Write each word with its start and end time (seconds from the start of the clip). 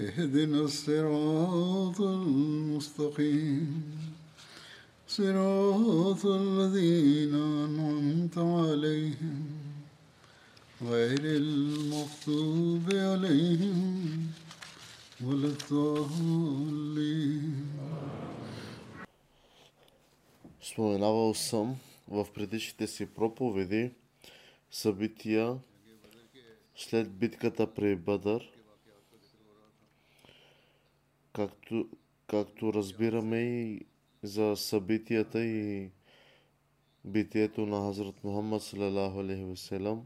اهدنا 0.00 0.60
الصراط 0.60 2.00
المستقيم 2.00 3.82
صراط 5.08 6.26
الذين 6.26 7.34
أنعمت 7.34 8.38
عليهم 8.38 9.46
غير 10.82 11.20
المغضوب 11.24 12.86
عليهم 12.92 14.32
ولا 15.24 15.48
الضالين 15.48 16.66
Споменавал 20.60 21.34
съм 21.34 21.76
в 22.08 22.26
предишните 22.34 22.86
си 22.86 23.06
проповеди 23.06 23.90
събития 24.70 25.58
след 26.76 27.10
битката 27.10 27.74
при 27.74 27.96
Бъдър, 27.96 28.52
както, 31.33 31.89
както 32.27 32.73
разбираме 32.73 33.39
и 33.41 33.85
за 34.23 34.55
събитията 34.55 35.45
и 35.45 35.89
битието 37.05 37.65
на 37.65 37.81
Хазрат 37.81 38.23
Мухаммад 38.23 38.63
салалаху. 38.63 40.03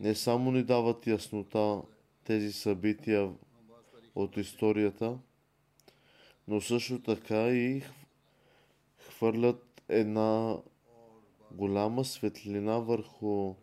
Не 0.00 0.14
само 0.14 0.52
ни 0.52 0.62
дават 0.62 1.06
яснота 1.06 1.82
тези 2.24 2.52
събития 2.52 3.32
от 4.14 4.36
историята, 4.36 5.18
но 6.48 6.60
също 6.60 7.02
така 7.02 7.48
и 7.48 7.82
хвърлят 8.98 9.82
една 9.88 10.56
голяма 11.52 12.04
светлина 12.04 12.78
върху 12.78 13.54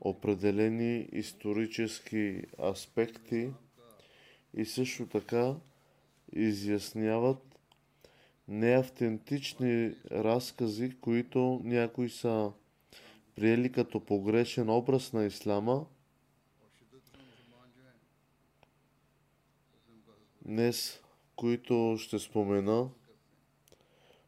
определени 0.00 1.08
исторически 1.12 2.42
аспекти 2.64 3.50
и 4.56 4.64
също 4.64 5.06
така 5.06 5.54
изясняват 6.32 7.58
неавтентични 8.48 9.94
разкази, 10.10 10.96
които 11.00 11.60
някои 11.64 12.10
са 12.10 12.52
приели 13.34 13.72
като 13.72 14.00
погрешен 14.00 14.70
образ 14.70 15.12
на 15.12 15.24
ислама. 15.24 15.86
Днес, 20.42 21.00
които 21.36 21.96
ще 21.98 22.18
спомена, 22.18 22.88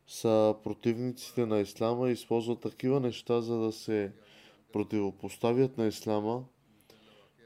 са 0.07 0.55
противниците 0.65 1.47
на 1.47 1.61
ислама 1.61 2.09
и 2.09 2.13
използват 2.13 2.61
такива 2.61 3.01
неща, 3.01 3.41
за 3.41 3.59
да 3.59 3.73
се 3.73 4.13
противопоставят 4.73 5.79
на 5.79 5.87
ислама, 5.87 6.45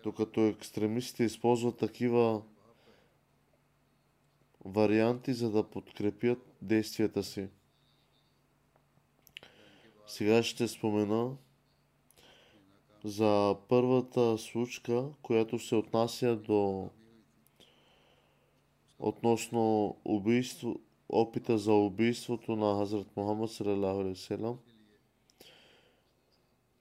докато 0.02 0.40
екстремистите 0.40 1.24
използват 1.24 1.76
такива 1.76 2.42
варианти, 4.64 5.32
за 5.32 5.50
да 5.50 5.62
подкрепят 5.62 6.38
действията 6.62 7.22
си. 7.22 7.48
Сега 10.06 10.42
ще 10.42 10.68
спомена 10.68 11.36
за 13.04 13.56
първата 13.68 14.38
случка, 14.38 15.08
която 15.22 15.58
се 15.58 15.74
отнася 15.74 16.36
до 16.36 16.90
относно 18.98 19.96
убийство, 20.04 20.80
опита 21.08 21.58
за 21.58 21.72
убийството 21.72 22.56
на 22.56 22.78
Хазрат 22.78 23.16
Мухаммад 23.16 23.50
салалаху 23.50 24.56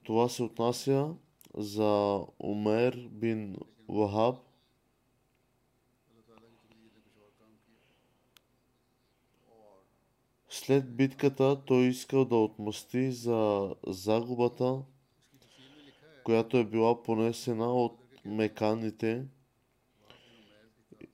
Това 0.03 0.29
се 0.29 0.43
отнася 0.43 1.13
за 1.57 2.21
Умер 2.39 3.07
бин 3.11 3.57
Вахаб, 3.89 4.35
След 10.49 10.95
битката 10.95 11.61
той 11.65 11.85
искал 11.85 12.25
да 12.25 12.35
отмъсти 12.35 13.11
за 13.11 13.69
загубата, 13.87 14.81
която 16.23 16.57
е 16.57 16.65
била 16.65 17.03
понесена 17.03 17.73
от 17.73 17.99
меканите. 18.25 19.25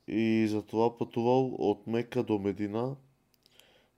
И 0.07 0.47
затова 0.49 0.97
пътувал 0.97 1.45
от 1.45 1.87
Мека 1.87 2.23
до 2.23 2.39
Медина 2.39 2.95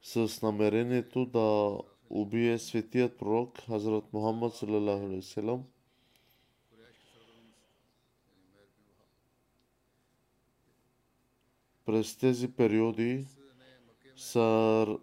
с 0.01 0.41
намерението 0.41 1.25
да 1.25 1.77
убие 2.09 2.59
светият 2.59 3.17
пророк 3.17 3.61
Хазрат 3.61 4.13
Мухаммад 4.13 4.55
салалаху 4.55 5.63
През 11.85 12.17
тези 12.17 12.51
периоди 12.51 13.25
са 14.15 14.97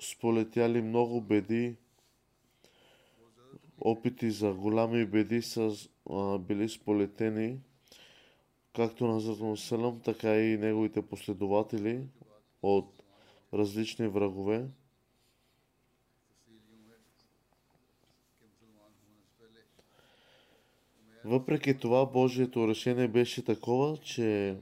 сполетяли 0.00 0.82
много 0.82 1.20
беди, 1.20 1.76
опити 3.80 4.30
за 4.30 4.52
голями 4.52 5.06
беди 5.06 5.42
са 5.42 5.72
а, 6.10 6.38
били 6.38 6.68
сполетени, 6.68 7.60
както 8.76 9.06
на 9.06 9.20
Хазрат 9.20 10.02
така 10.02 10.36
и 10.36 10.58
неговите 10.58 11.02
последователи 11.02 12.08
от 12.62 13.02
различни 13.54 14.08
врагове. 14.08 14.68
Въпреки 21.24 21.78
това, 21.78 22.06
Божието 22.06 22.68
решение 22.68 23.08
беше 23.08 23.44
такова, 23.44 23.96
че 23.96 24.56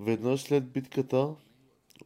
Веднъж 0.00 0.40
след 0.40 0.70
битката, 0.70 1.34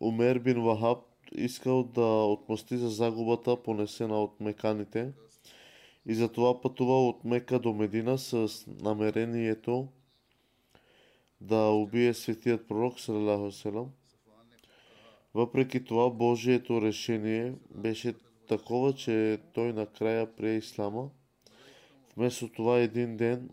Умер 0.00 0.38
бин 0.38 0.62
Вахаб 0.62 0.98
искал 1.32 1.84
да 1.84 2.24
отмъсти 2.24 2.76
за 2.76 2.88
загубата, 2.88 3.62
понесена 3.62 4.22
от 4.22 4.40
меканите, 4.40 5.12
и 6.06 6.14
затова 6.14 6.60
пътувал 6.60 7.08
от 7.08 7.24
Мека 7.24 7.58
до 7.58 7.72
Медина 7.72 8.18
с 8.18 8.66
намерението 8.66 9.88
да 11.40 11.56
убие 11.56 12.14
светият 12.14 12.68
пророк, 12.68 13.00
салам. 13.00 13.90
Въпреки 15.34 15.84
това, 15.84 16.10
Божието 16.10 16.82
решение 16.82 17.54
беше 17.74 18.14
такова, 18.48 18.94
че 18.94 19.38
той 19.54 19.72
накрая 19.72 20.36
прие 20.36 20.56
ислама. 20.56 21.10
Вместо 22.16 22.48
това 22.48 22.78
един 22.78 23.16
ден 23.16 23.50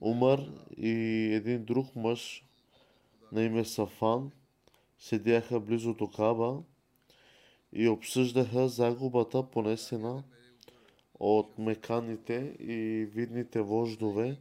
Умар 0.00 0.40
и 0.76 0.90
един 1.34 1.64
друг 1.64 1.96
мъж 1.96 2.44
на 3.32 3.42
име 3.42 3.64
Сафан 3.64 4.30
седяха 4.98 5.60
близо 5.60 5.94
до 5.94 6.10
Каба 6.10 6.62
и 7.72 7.88
обсъждаха 7.88 8.68
загубата 8.68 9.50
понесена 9.50 10.24
от 11.20 11.58
меканите 11.58 12.56
и 12.60 13.04
видните 13.04 13.60
вождове, 13.60 14.36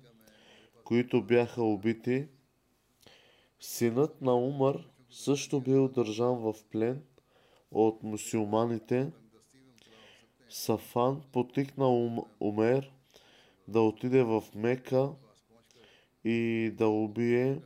които 0.84 1.22
бяха 1.24 1.64
убити. 1.64 2.28
Синът 3.60 4.22
на 4.22 4.36
Умар 4.36 4.90
също 5.10 5.60
бил 5.60 5.88
държан 5.88 6.36
в 6.36 6.54
плен 6.72 7.02
от 7.72 8.04
мусулманите. 8.04 9.12
Сафан 10.50 11.22
потикна 11.32 11.88
Умер 12.40 12.92
да 13.68 13.82
отиде 13.82 14.24
в 14.24 14.44
Мека 14.56 15.12
и 16.24 16.72
да 16.78 16.88
убие 16.88 17.62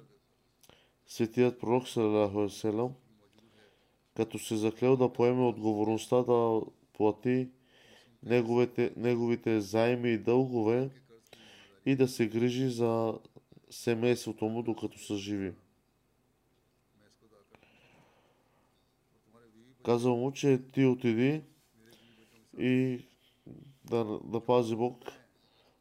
светият 1.08 1.60
пророк 1.60 1.88
Салалаху 1.88 2.50
Селам, 2.50 2.94
като 4.16 4.40
се 4.40 4.56
заклел 4.56 4.98
да 4.98 5.14
поеме 5.14 5.46
отговорността 5.46 6.24
да 6.24 6.62
плати 6.94 7.50
неговите, 8.24 8.94
неговите 8.98 9.62
заеми 9.62 10.10
и 10.10 10.18
дългове 10.18 10.90
и 11.86 11.96
да 11.96 12.08
се 12.08 12.28
грижи 12.28 12.70
за 12.70 13.20
семейството 13.70 14.46
му, 14.46 14.64
докато 14.64 15.00
са 15.00 15.18
живи. 15.18 15.54
Казва 19.86 20.16
му, 20.16 20.32
че 20.32 20.62
ти 20.74 20.86
отиди 20.86 21.42
и 22.60 23.06
да, 23.86 24.20
да 24.24 24.46
пази 24.46 24.76
Бог. 24.76 25.04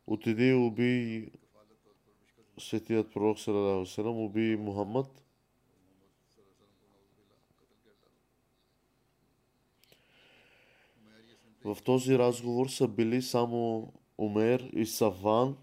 Отиди 0.07 0.49
и 0.49 0.55
уби 0.55 1.31
светият 2.58 3.12
пророк 3.12 3.38
Салалаху 3.38 4.25
уби 4.25 4.56
Мухаммад. 4.56 5.22
В 11.64 11.78
този 11.84 12.19
разговор 12.19 12.69
са 12.69 12.88
били 12.88 13.22
само 13.22 13.93
Умер 14.19 14.70
и 14.72 14.87
Саван. 14.87 15.56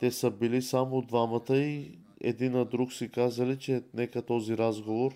Те 0.00 0.10
са 0.10 0.30
били 0.30 0.62
само 0.62 1.02
двамата 1.02 1.56
и 1.56 1.98
един 2.20 2.52
на 2.52 2.64
друг 2.64 2.92
си 2.92 3.10
казали, 3.10 3.58
че 3.58 3.82
нека 3.94 4.22
този 4.22 4.58
разговор 4.58 5.14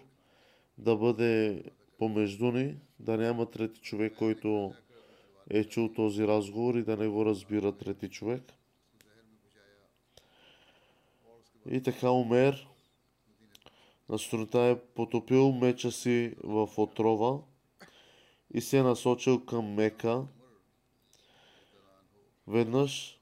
да 0.78 0.96
бъде 0.96 1.62
помежду 1.98 2.52
ни, 2.52 2.76
да 3.00 3.16
няма 3.16 3.50
трети 3.50 3.80
човек, 3.80 4.14
който 4.18 4.72
е 5.50 5.64
чул 5.64 5.88
този 5.88 6.26
разговор 6.26 6.74
и 6.74 6.82
да 6.82 6.96
не 6.96 7.08
го 7.08 7.24
разбира 7.24 7.72
трети 7.72 8.08
човек. 8.08 8.52
И 11.70 11.82
така 11.82 12.10
Умер. 12.10 12.68
На 14.08 14.18
сутринта 14.18 14.60
е 14.60 14.78
потопил 14.78 15.52
меча 15.52 15.92
си 15.92 16.34
в 16.44 16.68
отрова 16.76 17.38
и 18.54 18.60
се 18.60 18.78
е 18.78 18.82
насочил 18.82 19.44
към 19.44 19.74
Мека. 19.74 20.24
Веднъж 22.46 23.20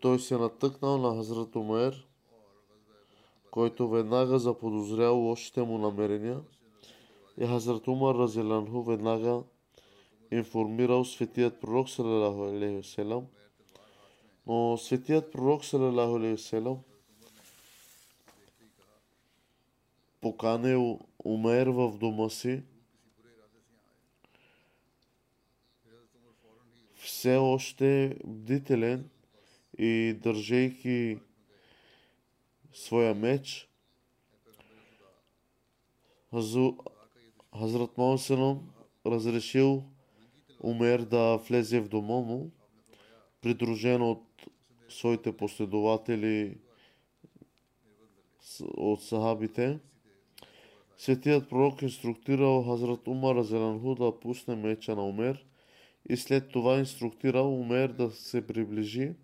той 0.00 0.18
се 0.18 0.36
натъкнал 0.36 0.98
на 0.98 1.16
Хазрат 1.16 1.56
Умер, 1.56 2.06
който 3.50 3.88
веднага 3.88 4.38
заподозрял 4.38 5.18
лошите 5.18 5.62
му 5.62 5.78
намерения. 5.78 6.40
И 7.40 7.46
Хазрат 7.46 7.88
Умар 7.88 8.14
Разиланху 8.14 8.82
веднага 8.82 9.42
информирал 10.30 11.04
светият 11.04 11.60
пророк 11.60 11.88
Салалаху 11.88 12.42
алейхи 12.42 13.04
Но 14.46 14.76
светият 14.78 15.32
пророк 15.32 15.64
Салалаху 15.64 16.16
алейхи 16.16 16.42
поканил 20.20 21.00
Умер 21.24 21.66
в 21.66 21.98
дома 21.98 22.28
си 22.28 22.62
все 27.08 27.36
още 27.36 28.16
бдителен 28.24 29.10
и 29.78 30.18
държейки 30.22 31.18
своя 32.72 33.14
меч, 33.14 33.68
Хазрат 36.32 37.96
Моhammed 37.96 38.58
разрешил 39.06 39.84
Умер 40.60 41.00
да 41.00 41.36
влезе 41.36 41.80
в 41.80 41.88
дома 41.88 42.14
му, 42.14 42.50
придружен 43.40 44.02
от 44.02 44.22
своите 44.88 45.36
последователи 45.36 46.58
от 48.60 49.02
сахабите. 49.02 49.78
Светият 50.98 51.48
пророк 51.48 51.82
инструктирал 51.82 52.64
Хазрат 52.64 53.08
Умар 53.08 53.36
Азеланху 53.36 53.94
да 53.94 54.20
пусне 54.20 54.56
меча 54.56 54.94
на 54.94 55.04
Умер 55.08 55.46
и 56.08 56.16
след 56.16 56.50
това 56.52 56.78
инструктирал 56.78 57.60
Умер 57.60 57.88
да 57.88 58.10
се 58.10 58.46
приближи. 58.46 59.14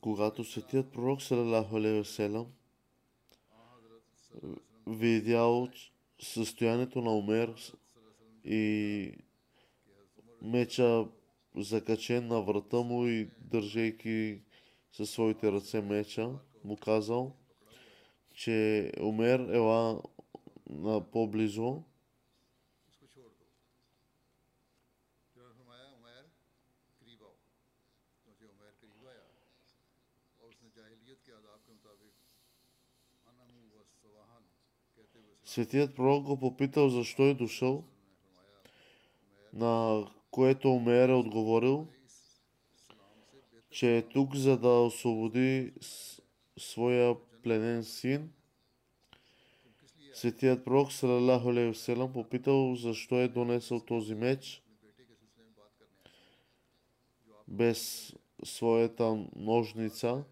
Когато 0.00 0.44
светият 0.44 0.92
пророк 0.92 1.22
Салалаху 1.22 1.76
Алейхи 1.76 2.57
видял 4.86 5.68
състоянието 6.20 7.02
на 7.02 7.16
Умер 7.16 7.54
и 8.44 9.12
меча 10.42 11.06
закачен 11.56 12.26
на 12.26 12.42
врата 12.42 12.76
му 12.76 13.06
и 13.06 13.30
държейки 13.40 14.40
със 14.92 15.10
своите 15.10 15.52
ръце 15.52 15.80
меча, 15.80 16.30
му 16.64 16.76
казал, 16.76 17.36
че 18.34 18.92
Умер 19.00 19.48
ела 19.52 20.02
на 20.70 21.10
по-близо 21.10 21.82
Светият 35.48 35.94
пророк 35.94 36.22
го 36.22 36.38
попитал 36.38 36.88
защо 36.88 37.22
е 37.22 37.34
дошъл, 37.34 37.84
на 39.52 40.04
което 40.30 40.72
Омер 40.72 41.08
е 41.08 41.12
отговорил, 41.12 41.86
че 43.70 43.96
е 43.96 44.02
тук 44.02 44.34
за 44.34 44.58
да 44.58 44.68
освободи 44.68 45.72
своя 46.58 47.16
пленен 47.42 47.84
син. 47.84 48.32
Светият 50.12 50.64
пророк 50.64 50.92
Салалаху 50.92 51.48
Алейхи 51.48 51.94
попитал 52.12 52.74
защо 52.74 53.20
е 53.20 53.28
донесъл 53.28 53.80
този 53.80 54.14
меч 54.14 54.62
без 57.48 58.12
своята 58.44 59.26
ножница. 59.36 60.24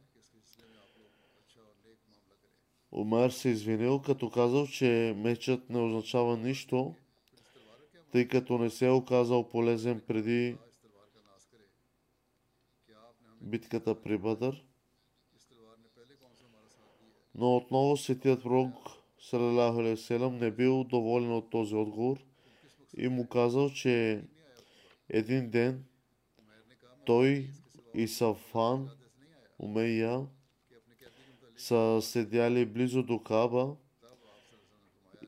Умер 2.97 3.31
се 3.31 3.49
извинил, 3.49 4.03
като 4.03 4.31
казал, 4.31 4.67
че 4.67 5.15
мечът 5.17 5.71
не 5.71 5.79
означава 5.79 6.37
нищо, 6.37 6.95
тъй 8.13 8.29
като 8.29 8.59
не 8.59 8.71
се 8.71 8.87
е 8.87 8.91
оказал 8.91 9.49
полезен 9.49 10.01
преди 10.07 10.57
битката 13.41 14.03
при 14.03 14.19
Бъдър. 14.19 14.65
Но 17.35 17.57
отново 17.57 17.97
светият 17.97 18.43
пророк 18.43 18.75
Салалаху 19.21 19.83
не 20.31 20.51
бил 20.51 20.85
доволен 20.85 21.33
от 21.33 21.51
този 21.51 21.75
отговор 21.75 22.19
и 22.97 23.09
му 23.09 23.29
казал, 23.29 23.71
че 23.71 24.25
един 25.09 25.51
ден 25.51 25.85
той 27.05 27.51
и 27.95 28.09
Сафан, 28.09 28.91
Умейя, 29.59 30.27
са 31.57 31.99
седяли 32.03 32.67
близо 32.67 33.03
до 33.03 33.19
Каба 33.19 33.77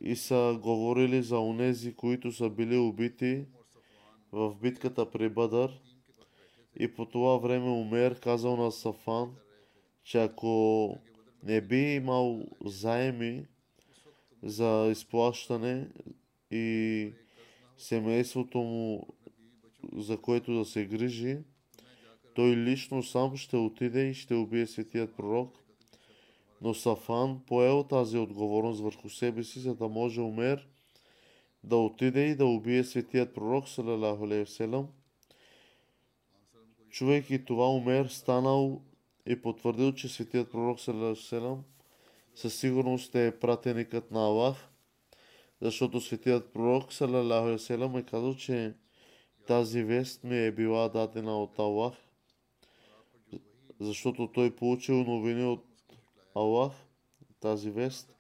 и 0.01 0.17
са 0.17 0.59
говорили 0.63 1.23
за 1.23 1.39
онези, 1.39 1.95
които 1.95 2.33
са 2.33 2.51
били 2.51 2.77
убити 2.77 3.45
в 4.33 4.55
битката 4.63 5.11
при 5.11 5.29
Бадър. 5.29 5.81
И 6.81 6.95
по 6.95 7.07
това 7.07 7.37
време 7.37 7.71
Умер 7.71 8.21
казал 8.21 8.57
на 8.57 8.73
Сафан, 8.73 9.31
че 10.05 10.19
ако 10.19 10.97
не 11.43 11.61
би 11.61 11.95
имал 11.95 12.47
заеми 12.65 13.47
за 14.43 14.89
изплащане 14.93 15.89
и 16.51 17.13
семейството 17.77 18.59
му, 18.59 19.07
за 19.97 20.21
което 20.21 20.55
да 20.55 20.65
се 20.65 20.87
грижи, 20.87 21.39
той 22.35 22.57
лично 22.57 23.03
сам 23.03 23.37
ще 23.37 23.57
отиде 23.57 24.09
и 24.09 24.15
ще 24.15 24.35
убие 24.35 24.67
светият 24.67 25.17
пророк 25.17 25.59
но 26.63 26.75
Сафан 26.75 27.41
поел 27.47 27.83
тази 27.83 28.19
отговорност 28.19 28.81
върху 28.81 29.11
себе 29.11 29.45
си, 29.45 29.61
за 29.61 29.75
да 29.75 29.89
може 29.89 30.21
Умер 30.21 30.69
да 31.65 31.77
отиде 31.77 32.27
и 32.27 32.35
да 32.35 32.47
убие 32.47 32.85
светият 32.85 33.35
пророк, 33.35 33.69
салалаху 33.69 34.25
алейхи 34.25 34.69
Чувайки 36.91 37.45
това, 37.45 37.71
Умер 37.71 38.07
станал 38.07 38.83
и 39.27 39.43
потвърдил, 39.43 39.93
че 39.93 40.09
светият 40.09 40.51
пророк, 40.51 40.81
салалаху 40.81 41.63
със 42.35 42.55
сигурност 42.55 43.15
е 43.15 43.39
пратеникът 43.41 44.11
на 44.11 44.27
Аллах, 44.27 44.69
защото 45.61 46.01
светият 46.01 46.53
пророк, 46.53 46.93
салалаху 46.93 47.75
алейхи 47.75 47.99
е 47.99 48.03
казал, 48.03 48.35
че 48.35 48.75
Тази 49.49 49.83
вест 49.83 50.25
ми 50.25 50.39
е 50.39 50.53
била 50.53 50.89
дадена 50.89 51.43
от 51.43 51.59
Аллах, 51.59 51.95
защото 53.81 54.33
той 54.33 54.57
получил 54.57 55.05
новини 55.05 55.45
от 55.45 55.65
Аллах, 56.39 56.73
тази 57.41 57.71
вест. 57.71 58.15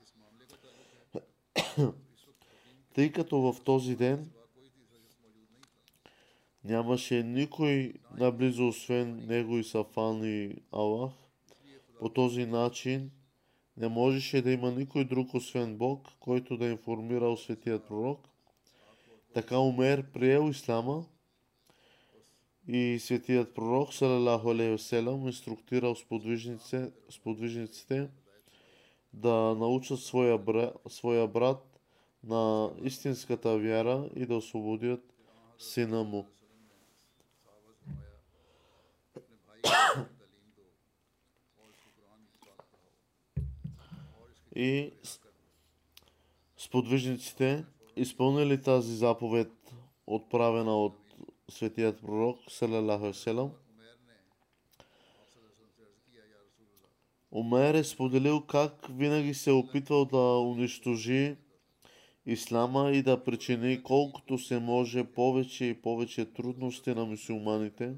Тъй 2.95 3.13
като 3.13 3.53
в 3.53 3.65
този 3.65 3.97
ден 3.97 4.31
нямаше 6.65 7.23
никой 7.23 7.95
наблизо, 8.17 8.69
освен 8.69 9.27
него 9.27 9.59
и 9.59 9.65
Сафан 9.65 10.25
и 10.25 10.55
Аллах. 10.73 11.13
По 11.99 12.09
този 12.09 12.47
начин 12.47 13.11
не 13.77 13.89
можеше 13.89 14.43
да 14.43 14.51
има 14.53 14.71
никой 14.71 15.05
друг, 15.05 15.35
освен 15.35 15.77
Бог, 15.77 16.09
който 16.21 16.57
да 16.57 16.67
информира 16.67 17.37
светият 17.37 17.87
пророк. 17.87 18.29
Така 19.35 19.59
Умер 19.59 20.13
приел 20.13 20.49
Ислама 20.51 21.05
и 22.69 22.99
светият 22.99 23.55
пророк, 23.55 23.95
салалаху 23.95 24.51
алейхи 24.51 24.71
васелам, 24.71 25.27
инструктирал 25.27 25.95
сподвижниците, 25.95 26.91
сподвижниците 27.11 28.09
да 29.13 29.55
научат 29.55 30.01
своя, 30.01 30.39
бра, 30.39 30.73
своя 30.89 31.29
брат 31.29 31.81
на 32.25 32.71
истинската 32.83 33.59
вяра 33.59 34.11
и 34.17 34.27
да 34.27 34.37
освободят 34.37 35.01
сина 35.59 36.05
му. 36.05 36.27
И 44.57 44.93
сподвижниците 46.57 47.65
изпълнили 47.97 48.63
тази 48.63 48.97
заповед, 48.97 49.53
отправена 50.07 50.77
от 50.77 51.08
светият 51.51 52.01
пророк, 52.01 52.39
салалаху 52.49 53.13
селам. 53.15 53.51
Умер 57.31 57.75
е 57.75 57.85
споделил 57.85 58.41
как 58.41 58.87
винаги 58.91 59.35
се 59.35 59.51
е 59.51 59.53
опитвал 59.53 60.05
да 60.05 60.39
унищожи 60.39 61.37
ислама 62.27 62.91
и 62.91 63.03
да 63.03 63.25
причини 63.25 63.83
колкото 63.83 64.39
се 64.39 64.59
може 64.59 65.05
повече 65.05 65.65
и 65.65 65.83
повече 65.83 66.33
трудности 66.33 66.91
на 66.91 67.05
мусулманите. 67.05 67.95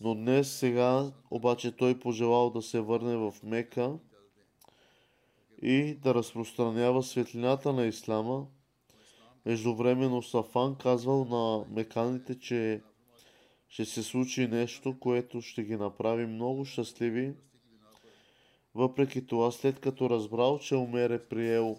Но 0.00 0.14
днес 0.14 0.52
сега 0.52 1.12
обаче 1.30 1.76
той 1.76 1.98
пожелал 1.98 2.50
да 2.50 2.62
се 2.62 2.80
върне 2.80 3.16
в 3.16 3.34
Мека 3.42 3.98
и 5.62 5.94
да 5.94 6.14
разпространява 6.14 7.02
светлината 7.02 7.72
на 7.72 7.86
ислама. 7.86 8.46
Междувременно 9.46 10.22
Сафан 10.22 10.74
казвал 10.74 11.24
на 11.24 11.64
меканите, 11.74 12.38
че 12.38 12.82
ще 13.68 13.84
се 13.84 14.02
случи 14.02 14.46
нещо, 14.46 14.98
което 15.00 15.40
ще 15.40 15.62
ги 15.62 15.76
направи 15.76 16.26
много 16.26 16.64
щастливи. 16.64 17.34
Въпреки 18.74 19.26
това, 19.26 19.50
след 19.50 19.80
като 19.80 20.10
разбрал, 20.10 20.58
че 20.58 20.76
Умер 20.76 21.10
е 21.10 21.28
приел 21.28 21.76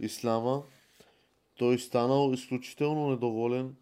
ислама, 0.00 0.62
той 1.56 1.78
станал 1.78 2.32
изключително 2.32 3.10
недоволен. 3.10 3.76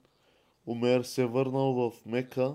Умер 0.66 1.02
се 1.02 1.26
върнал 1.26 1.74
в 1.74 2.06
Мека 2.06 2.54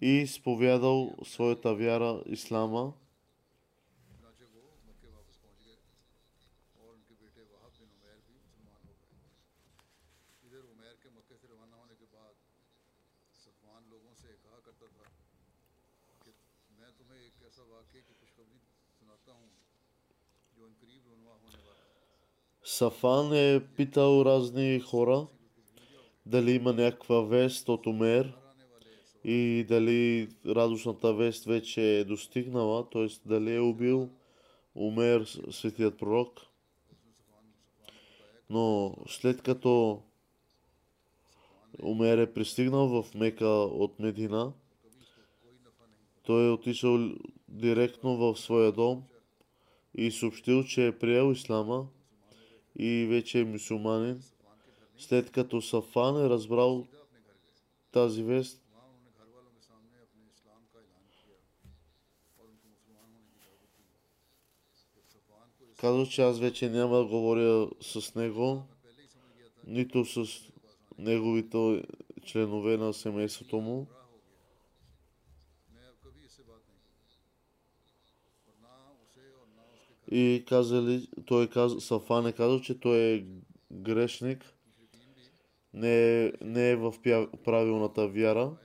и 0.00 0.08
изповядал 0.08 1.14
своята 1.24 1.74
вяра 1.74 2.22
ислама. 2.26 2.92
Сафан 22.78 23.32
е 23.32 23.66
питал 23.76 24.22
разни 24.24 24.80
хора 24.80 25.26
дали 26.26 26.52
има 26.52 26.72
някаква 26.72 27.20
вест 27.20 27.68
от 27.68 27.86
Умер 27.86 28.36
и 29.24 29.64
дали 29.68 30.28
радостната 30.46 31.14
вест 31.14 31.44
вече 31.44 31.98
е 31.98 32.04
достигнала, 32.04 32.90
т.е. 32.90 33.06
дали 33.26 33.54
е 33.54 33.60
убил 33.60 34.10
Умер, 34.74 35.24
светият 35.50 35.98
пророк. 35.98 36.40
Но 38.50 38.96
след 39.08 39.42
като 39.42 40.02
Умер 41.82 42.18
е 42.18 42.32
пристигнал 42.32 43.02
в 43.02 43.14
Мека 43.14 43.48
от 43.48 43.98
Медина, 43.98 44.52
той 46.22 46.46
е 46.46 46.50
отишъл 46.50 47.10
директно 47.48 48.16
в 48.16 48.36
своя 48.36 48.72
дом 48.72 49.02
и 49.94 50.10
съобщил, 50.10 50.64
че 50.64 50.86
е 50.86 50.98
приел 50.98 51.32
ислама 51.32 51.86
и 52.78 53.06
вече 53.06 53.40
е 53.40 53.44
мусулманин. 53.44 54.22
След 54.98 55.30
като 55.30 55.62
Сафан 55.62 56.24
е 56.24 56.28
разбрал 56.28 56.86
тази 57.92 58.22
вест, 58.22 58.62
казва, 65.76 66.06
че 66.06 66.22
аз 66.22 66.38
вече 66.38 66.70
няма 66.70 66.96
да 66.96 67.04
говоря 67.04 67.68
с 67.80 68.14
него, 68.14 68.62
нито 69.66 70.04
с 70.04 70.26
неговите 70.98 71.82
членове 72.24 72.76
на 72.76 72.94
семейството 72.94 73.56
му. 73.56 73.86
и 80.10 80.44
казали, 80.48 81.08
той 81.26 81.50
каза, 81.50 81.80
Сафан 81.80 82.26
е 82.26 82.32
казал, 82.32 82.60
че 82.60 82.80
той 82.80 82.98
е 82.98 83.24
грешник, 83.72 84.54
не 85.74 86.32
не 86.40 86.70
е 86.70 86.76
в 86.76 86.94
правилната 87.44 88.08
вяра. 88.08 88.56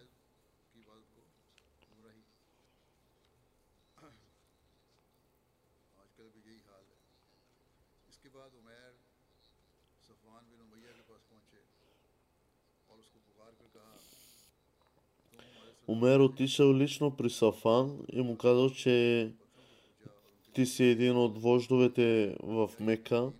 Умер 15.87 16.19
отишъл 16.19 16.73
лично 16.73 17.17
при 17.17 17.29
Сафан 17.29 18.05
и 18.13 18.21
му 18.21 18.37
казал, 18.37 18.69
че 18.69 19.31
ти 20.53 20.65
си 20.65 20.83
един 20.83 21.17
от 21.17 21.41
вождовете 21.41 22.35
в 22.43 22.69
Мека. 22.79 23.31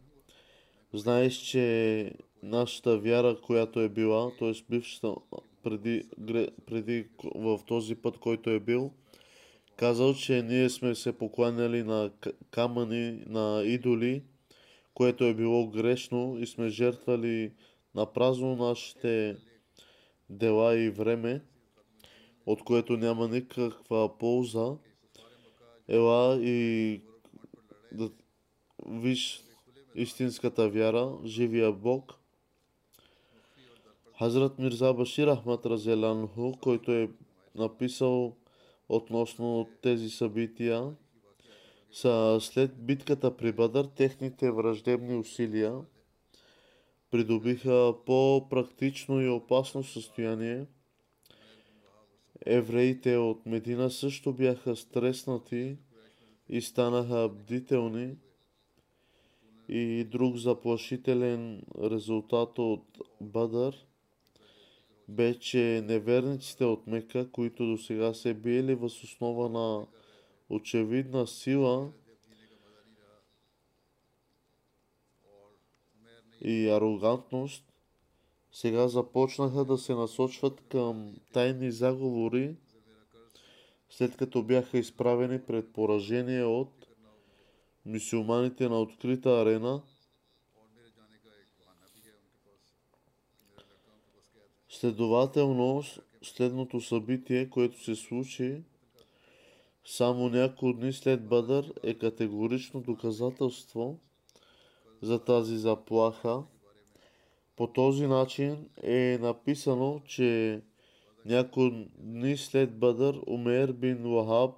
Знаеш, 0.94 1.34
че 1.34 2.12
нашата 2.44 2.98
вяра, 2.98 3.38
която 3.42 3.80
е 3.80 3.90
била, 3.90 4.32
т.е. 4.40 4.52
бившата 4.70 5.16
преди, 5.64 6.04
преди 6.66 7.08
в 7.36 7.60
този 7.68 7.96
път, 7.96 8.18
който 8.18 8.50
е 8.50 8.60
бил, 8.60 8.92
казал, 9.78 10.14
че 10.14 10.42
ние 10.42 10.70
сме 10.70 10.96
се 10.96 11.18
покланяли 11.18 11.84
на 11.84 12.12
камъни, 12.52 13.24
на 13.28 13.64
идоли, 13.66 14.24
което 14.94 15.24
е 15.24 15.34
било 15.34 15.68
грешно 15.68 16.38
и 16.40 16.48
сме 16.48 16.70
жертвали 16.70 17.52
на 17.96 18.14
празно 18.14 18.56
нашите 18.56 19.38
дела 20.30 20.78
и 20.78 20.90
време, 20.90 21.42
от 22.46 22.64
което 22.64 22.98
няма 22.98 23.28
никаква 23.28 24.18
полза. 24.18 24.76
Ела 25.88 26.40
и 26.42 27.02
да 27.92 28.12
виж 28.88 29.44
истинската 29.96 30.70
вяра, 30.70 31.18
живия 31.26 31.72
Бог. 31.72 32.14
Хазрат 34.20 34.60
Мирза 34.60 34.94
Башир 34.94 35.36
Ахмад 35.36 35.66
Разеланху, 35.66 36.52
който 36.62 36.92
е 36.92 37.10
написал 37.56 38.36
относно 38.90 39.70
тези 39.82 40.10
събития, 40.10 40.96
са 41.92 42.38
след 42.42 42.86
битката 42.86 43.38
при 43.38 43.52
Бадър, 43.52 43.86
техните 43.86 44.52
враждебни 44.52 45.16
усилия 45.16 45.82
придобиха 47.14 47.94
по-практично 48.06 49.22
и 49.22 49.30
опасно 49.30 49.84
състояние. 49.84 50.66
Евреите 52.46 53.18
от 53.18 53.46
Медина 53.46 53.90
също 53.90 54.34
бяха 54.34 54.76
стреснати 54.76 55.78
и 56.50 56.62
станаха 56.62 57.30
бдителни. 57.30 58.16
И 59.70 60.04
друг 60.04 60.36
заплашителен 60.36 61.64
резултат 61.82 62.60
от 62.60 63.02
Бадър 63.22 63.86
бе, 65.08 65.40
че 65.40 65.84
неверниците 65.86 66.66
от 66.66 66.88
Мека, 66.88 67.32
които 67.32 67.66
до 67.66 67.78
сега 67.78 68.14
се 68.14 68.34
биели 68.34 68.76
въз 68.76 69.04
основа 69.04 69.50
на 69.50 69.88
очевидна 70.50 71.28
сила 71.28 71.92
и 76.42 76.70
арогантност, 76.70 77.73
сега 78.54 78.88
започнаха 78.88 79.66
да 79.66 79.78
се 79.78 79.94
насочват 79.94 80.62
към 80.62 81.16
тайни 81.32 81.72
заговори, 81.72 82.56
след 83.90 84.18
като 84.18 84.44
бяха 84.44 84.78
изправени 84.78 85.42
пред 85.42 85.74
поражение 85.74 86.44
от 86.44 86.88
мисюлманите 87.86 88.70
на 88.70 88.82
открита 88.82 89.30
арена. 89.30 89.82
Следователно, 94.70 95.84
следното 96.22 96.82
събитие, 96.82 97.50
което 97.50 97.84
се 97.84 97.96
случи 97.96 98.64
само 99.86 100.30
няколко 100.30 100.74
дни 100.74 100.94
след 100.94 101.28
Бадър, 101.28 101.74
е 101.84 101.94
категорично 101.94 102.82
доказателство 102.82 104.00
за 105.02 105.20
тази 105.20 105.58
заплаха– 105.58 106.44
по 107.56 107.68
този 107.68 108.08
начин 108.08 108.70
е 108.84 109.18
написано, 109.22 110.02
че 110.06 110.62
няколко 111.26 111.76
дни 111.98 112.38
след 112.38 112.80
Бадър 112.80 113.20
Умер 113.28 113.72
бин 113.72 113.98
Вахаб 113.98 114.56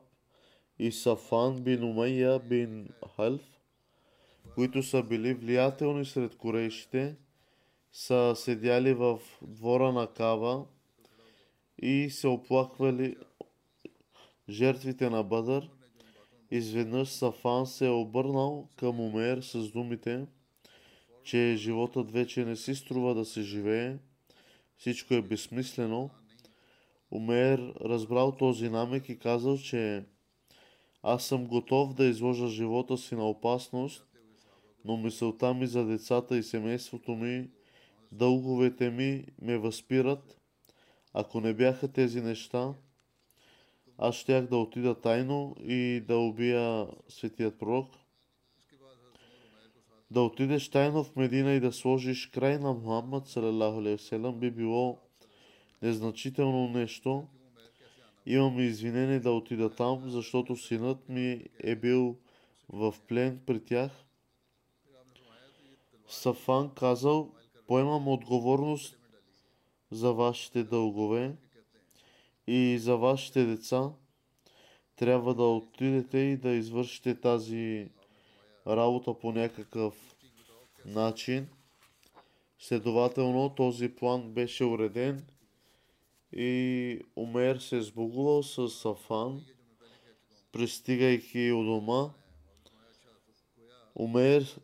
и 0.80 0.92
Сафан 0.92 1.64
бин 1.64 1.84
Умайя 1.84 2.40
бин 2.40 2.90
Халф, 3.16 3.42
които 4.56 4.84
са 4.84 5.04
били 5.04 5.34
влиятелни 5.34 6.06
сред 6.06 6.36
корейшите, 6.36 7.16
са 7.92 8.34
седяли 8.36 8.94
в 8.94 9.20
двора 9.42 9.92
на 9.92 10.08
Кава 10.08 10.66
и 11.82 12.10
се 12.10 12.28
оплаквали 12.28 13.16
жертвите 14.50 15.10
на 15.10 15.24
Бадър. 15.24 15.70
Изведнъж 16.52 17.08
Сафан 17.08 17.68
се 17.68 17.88
е 17.88 17.90
обърнал 17.90 18.70
към 18.76 19.00
Умер 19.00 19.42
с 19.42 19.72
думите, 19.72 20.26
че 21.26 21.56
животът 21.58 22.12
вече 22.12 22.46
не 22.46 22.56
си 22.56 22.76
струва 22.76 23.16
да 23.16 23.26
се 23.26 23.42
живее, 23.42 23.98
всичко 24.78 25.14
е 25.14 25.22
безсмислено. 25.22 26.10
Умер 27.12 27.74
разбрал 27.82 28.32
този 28.32 28.70
намек 28.70 29.10
и 29.10 29.20
казал, 29.20 29.58
че 29.58 30.04
аз 31.04 31.26
съм 31.26 31.48
готов 31.48 31.94
да 31.94 32.06
изложа 32.06 32.48
живота 32.48 32.98
си 32.98 33.16
на 33.16 33.30
опасност, 33.30 34.08
но 34.86 34.98
мисълта 34.98 35.54
ми 35.54 35.68
за 35.68 35.86
децата 35.86 36.38
и 36.38 36.44
семейството 36.44 37.16
ми, 37.16 37.50
дълговете 38.12 38.90
ми 38.90 39.26
ме 39.42 39.58
възпират. 39.58 40.42
Ако 41.14 41.42
не 41.42 41.54
бяха 41.54 41.88
тези 41.88 42.22
неща, 42.22 42.74
аз 43.98 44.16
щях 44.16 44.48
да 44.48 44.58
отида 44.58 45.02
тайно 45.02 45.56
и 45.64 46.04
да 46.08 46.18
убия 46.18 46.88
светият 47.10 47.60
пророк 47.60 48.05
да 50.12 50.22
отидеш 50.22 50.70
тайно 50.70 51.04
в 51.04 51.16
Медина 51.16 51.52
и 51.52 51.60
да 51.60 51.72
сложиш 51.72 52.28
край 52.28 52.58
на 52.58 52.74
Мухаммад 52.74 53.28
салалаху 53.28 54.32
би 54.32 54.52
било 54.52 55.00
незначително 55.82 56.68
нещо. 56.68 57.28
Имам 58.26 58.60
извинение 58.60 59.20
да 59.20 59.32
отида 59.32 59.76
там, 59.76 60.10
защото 60.10 60.56
синът 60.56 61.10
ми 61.10 61.44
е 61.60 61.76
бил 61.76 62.18
в 62.70 62.96
плен 63.08 63.42
при 63.46 63.66
тях. 63.66 63.92
Сафан 66.08 66.72
казал, 66.76 67.32
поемам 67.68 68.08
отговорност 68.08 68.98
за 69.92 70.14
вашите 70.14 70.64
дългове 70.64 71.36
и 72.48 72.78
за 72.80 72.98
вашите 72.98 73.46
деца. 73.46 73.92
Трябва 74.96 75.36
да 75.36 75.44
отидете 75.44 76.18
и 76.18 76.38
да 76.38 76.50
извършите 76.50 77.20
тази 77.20 77.90
работа 78.68 79.20
по 79.20 79.32
някакъв 79.32 80.16
начин. 80.86 81.48
Следователно 82.60 83.56
този 83.56 83.96
план 83.96 84.32
беше 84.32 84.66
уреден 84.66 85.26
и 86.34 87.02
Умер 87.16 87.58
се 87.58 87.78
е 87.78 87.82
сбогувал 87.82 88.44
с 88.44 88.70
Сафан, 88.70 89.46
пристигайки 90.52 91.52
у 91.52 91.64
дома. 91.64 92.14
Умер. 93.96 94.60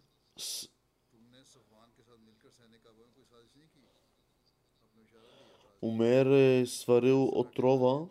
Умер 5.82 6.26
е 6.26 6.66
сварил 6.66 7.24
отрова, 7.24 8.08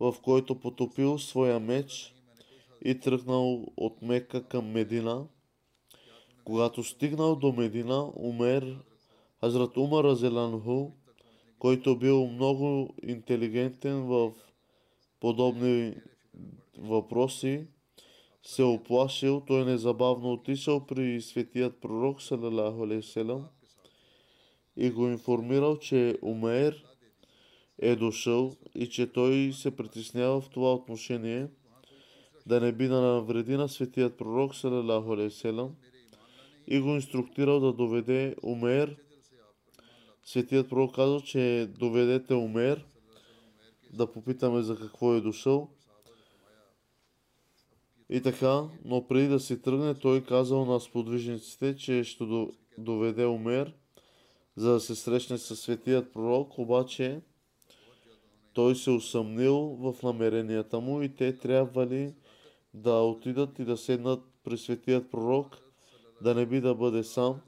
в 0.00 0.16
който 0.22 0.60
потопил 0.60 1.18
своя 1.18 1.60
меч– 1.60 2.14
и 2.84 3.00
тръгнал 3.00 3.66
от 3.76 4.02
Мека 4.02 4.44
към 4.44 4.70
Медина. 4.70 5.26
Когато 6.44 6.84
стигнал 6.84 7.36
до 7.36 7.52
Медина, 7.52 8.12
Умер, 8.16 8.78
Хазрат 9.40 9.76
Умар 9.76 10.04
Разеланху, 10.04 10.90
който 11.58 11.98
бил 11.98 12.26
много 12.26 12.94
интелигентен 13.02 14.02
в 14.02 14.32
подобни 15.20 15.94
въпроси, 16.78 17.66
се 18.42 18.62
оплашил, 18.62 19.42
той 19.46 19.64
незабавно 19.64 20.32
отишъл 20.32 20.86
при 20.86 21.20
светият 21.20 21.80
пророк, 21.80 22.22
салалаху 22.22 22.86
и 24.76 24.90
го 24.90 25.06
информирал, 25.08 25.76
че 25.76 26.18
Умер 26.22 26.84
е 27.78 27.96
дошъл 27.96 28.56
и 28.74 28.88
че 28.88 29.12
той 29.12 29.52
се 29.52 29.76
притеснява 29.76 30.40
в 30.40 30.48
това 30.48 30.74
отношение 30.74 31.48
да 32.48 32.60
не 32.60 32.72
би 32.72 32.88
да 32.88 33.00
навреди 33.00 33.56
на 33.56 33.68
светият 33.68 34.18
пророк, 34.18 34.54
салалаху 34.54 35.12
алейхи 35.12 35.34
васелам, 35.34 35.74
и 36.66 36.80
го 36.80 36.88
инструктирал 36.88 37.60
да 37.60 37.72
доведе 37.72 38.36
Умер. 38.42 38.96
Светият 40.24 40.68
пророк 40.68 40.94
казал, 40.94 41.20
че 41.20 41.70
доведете 41.78 42.34
Умер, 42.34 42.84
да 43.92 44.12
попитаме 44.12 44.62
за 44.62 44.76
какво 44.76 45.14
е 45.14 45.20
дошъл. 45.20 45.68
И 48.10 48.22
така, 48.22 48.64
но 48.84 49.06
преди 49.06 49.28
да 49.28 49.40
си 49.40 49.62
тръгне, 49.62 49.94
той 49.94 50.24
казал 50.24 50.64
на 50.64 50.80
сподвижниците, 50.80 51.76
че 51.76 52.04
ще 52.04 52.24
до- 52.24 52.52
доведе 52.78 53.26
Умер, 53.26 53.74
за 54.56 54.72
да 54.72 54.80
се 54.80 54.94
срещне 54.94 55.38
с 55.38 55.56
светият 55.56 56.12
пророк, 56.12 56.58
обаче 56.58 57.20
той 58.52 58.76
се 58.76 58.90
усъмнил 58.90 59.54
в 59.58 59.94
намеренията 60.02 60.80
му 60.80 61.02
и 61.02 61.14
те 61.14 61.38
трябвали 61.38 62.14
да 62.74 63.00
отидат 63.00 63.58
и 63.58 63.64
да 63.64 63.76
седнат 63.76 64.22
при 64.44 64.58
светият 64.58 65.10
пророк, 65.10 65.58
да 66.22 66.34
не 66.34 66.46
би 66.46 66.60
да 66.60 66.74
бъде 66.74 67.04
сам 67.04 67.40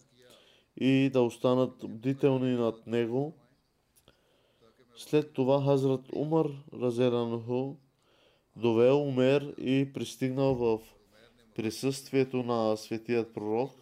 и 0.76 1.10
да 1.12 1.22
останат 1.22 1.72
бдителни 1.88 2.52
над 2.52 2.86
него. 2.86 3.34
След 4.96 5.32
това 5.32 5.64
Хазрат 5.64 6.12
Умар 6.12 6.46
Разеранху 6.72 7.74
довел 8.56 9.02
Умер 9.02 9.54
и 9.58 9.92
пристигнал 9.92 10.54
в 10.54 10.80
присъствието 11.54 12.42
на 12.42 12.76
светият 12.76 13.34
пророк. 13.34 13.72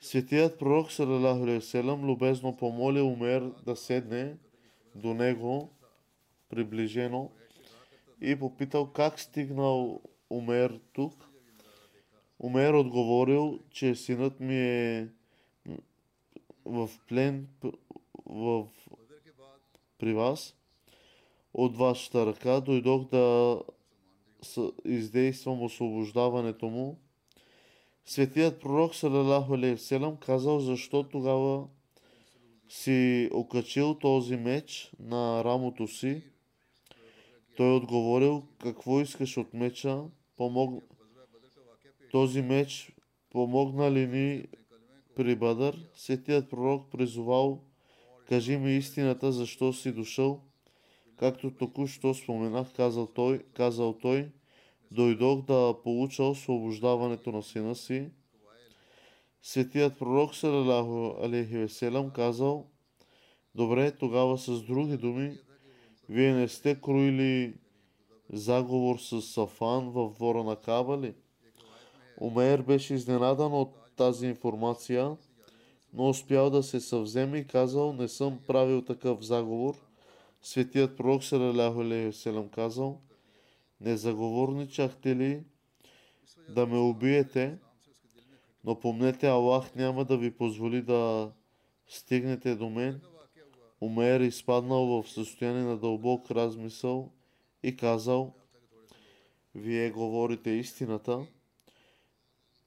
Светият 0.00 0.58
пророк, 0.58 0.92
салалаху 0.92 2.06
любезно 2.06 2.56
помоли 2.56 3.00
Умер 3.00 3.52
да 3.66 3.76
седне 3.76 4.36
до 4.94 5.14
него 5.14 5.70
приближено 6.48 7.30
и 8.24 8.38
попитал 8.38 8.86
как 8.86 9.20
стигнал 9.20 10.02
Умер 10.30 10.80
тук. 10.92 11.30
Умер 12.38 12.74
отговорил, 12.74 13.60
че 13.70 13.94
синът 13.94 14.40
ми 14.40 14.56
е 14.56 15.08
в 16.64 16.90
плен 17.08 17.48
в, 18.26 18.66
при 19.98 20.12
вас. 20.12 20.56
От 21.54 21.76
вашата 21.76 22.26
ръка 22.26 22.60
дойдох 22.60 23.08
да 23.08 23.60
издействам 24.84 25.62
освобождаването 25.62 26.66
му. 26.66 26.98
Светият 28.04 28.60
пророк 28.60 28.94
Салалаху 28.94 29.54
Алейхиселам 29.54 30.16
казал, 30.16 30.60
защо 30.60 31.02
тогава 31.02 31.66
си 32.68 33.28
окачил 33.32 33.94
този 33.94 34.36
меч 34.36 34.92
на 35.00 35.44
рамото 35.44 35.88
си 35.88 36.22
той 37.56 37.66
е 37.66 37.76
отговорил, 37.76 38.42
какво 38.58 39.00
искаш 39.00 39.36
от 39.36 39.54
меча? 39.54 40.02
Помог... 40.36 40.84
Този 42.10 42.42
меч 42.42 42.92
помогна 43.30 43.92
ли 43.92 44.06
ни 44.06 44.46
при 45.16 45.36
Бадър? 45.36 45.88
Сетият 45.94 46.50
пророк 46.50 46.90
призовал, 46.90 47.60
кажи 48.28 48.56
ми 48.56 48.76
истината, 48.76 49.32
защо 49.32 49.72
си 49.72 49.92
дошъл? 49.92 50.40
Както 51.16 51.50
току-що 51.50 52.14
споменах, 52.14 52.72
казал 52.76 53.06
той, 53.06 53.38
казал 53.38 53.92
той, 53.92 54.28
дойдох 54.90 55.42
да 55.42 55.74
получа 55.84 56.22
освобождаването 56.22 57.32
на 57.32 57.42
сина 57.42 57.74
си. 57.74 58.10
Светият 59.42 59.98
пророк 59.98 60.34
Салалаху 60.34 61.24
Алейхи 61.24 61.56
Веселам 61.56 62.10
казал, 62.10 62.66
добре, 63.54 63.90
тогава 63.90 64.38
с 64.38 64.62
други 64.62 64.96
думи, 64.96 65.38
вие 66.08 66.32
не 66.32 66.48
сте 66.48 66.80
кроили 66.80 67.54
заговор 68.32 68.98
с 68.98 69.22
Сафан 69.22 69.90
в 69.90 70.12
двора 70.14 70.42
на 70.42 70.56
Каба 70.56 70.98
ли? 70.98 71.14
Умейр 72.20 72.62
беше 72.62 72.94
изненадан 72.94 73.52
от 73.52 73.70
тази 73.96 74.26
информация. 74.26 75.16
но 75.92 76.08
успял 76.08 76.50
да 76.50 76.62
се 76.62 76.80
съвземе 76.80 77.38
и 77.38 77.46
казал, 77.46 77.92
не 77.92 78.08
съм 78.08 78.38
правил 78.46 78.82
такъв 78.82 79.24
заговор. 79.24 79.74
Светият 80.42 80.96
пророк 80.96 81.24
Салаляху 81.24 82.12
Селам 82.12 82.48
казал, 82.48 83.00
не 83.80 83.96
заговорничахте 83.96 85.16
ли 85.16 85.44
да 86.48 86.66
ме 86.66 86.78
убиете, 86.78 87.58
но 88.64 88.80
помнете, 88.80 89.26
Аллах 89.26 89.74
няма 89.74 90.04
да 90.04 90.16
ви 90.16 90.30
позволи 90.30 90.82
да 90.82 91.30
стигнете 91.88 92.54
до 92.54 92.70
мен. 92.70 93.00
Умер 93.84 94.20
изпаднал 94.20 94.86
в 94.86 95.10
състояние 95.10 95.62
на 95.62 95.76
дълбок 95.76 96.30
размисъл 96.30 97.10
и 97.62 97.76
казал, 97.76 98.34
вие 99.54 99.90
говорите 99.90 100.50
истината. 100.50 101.26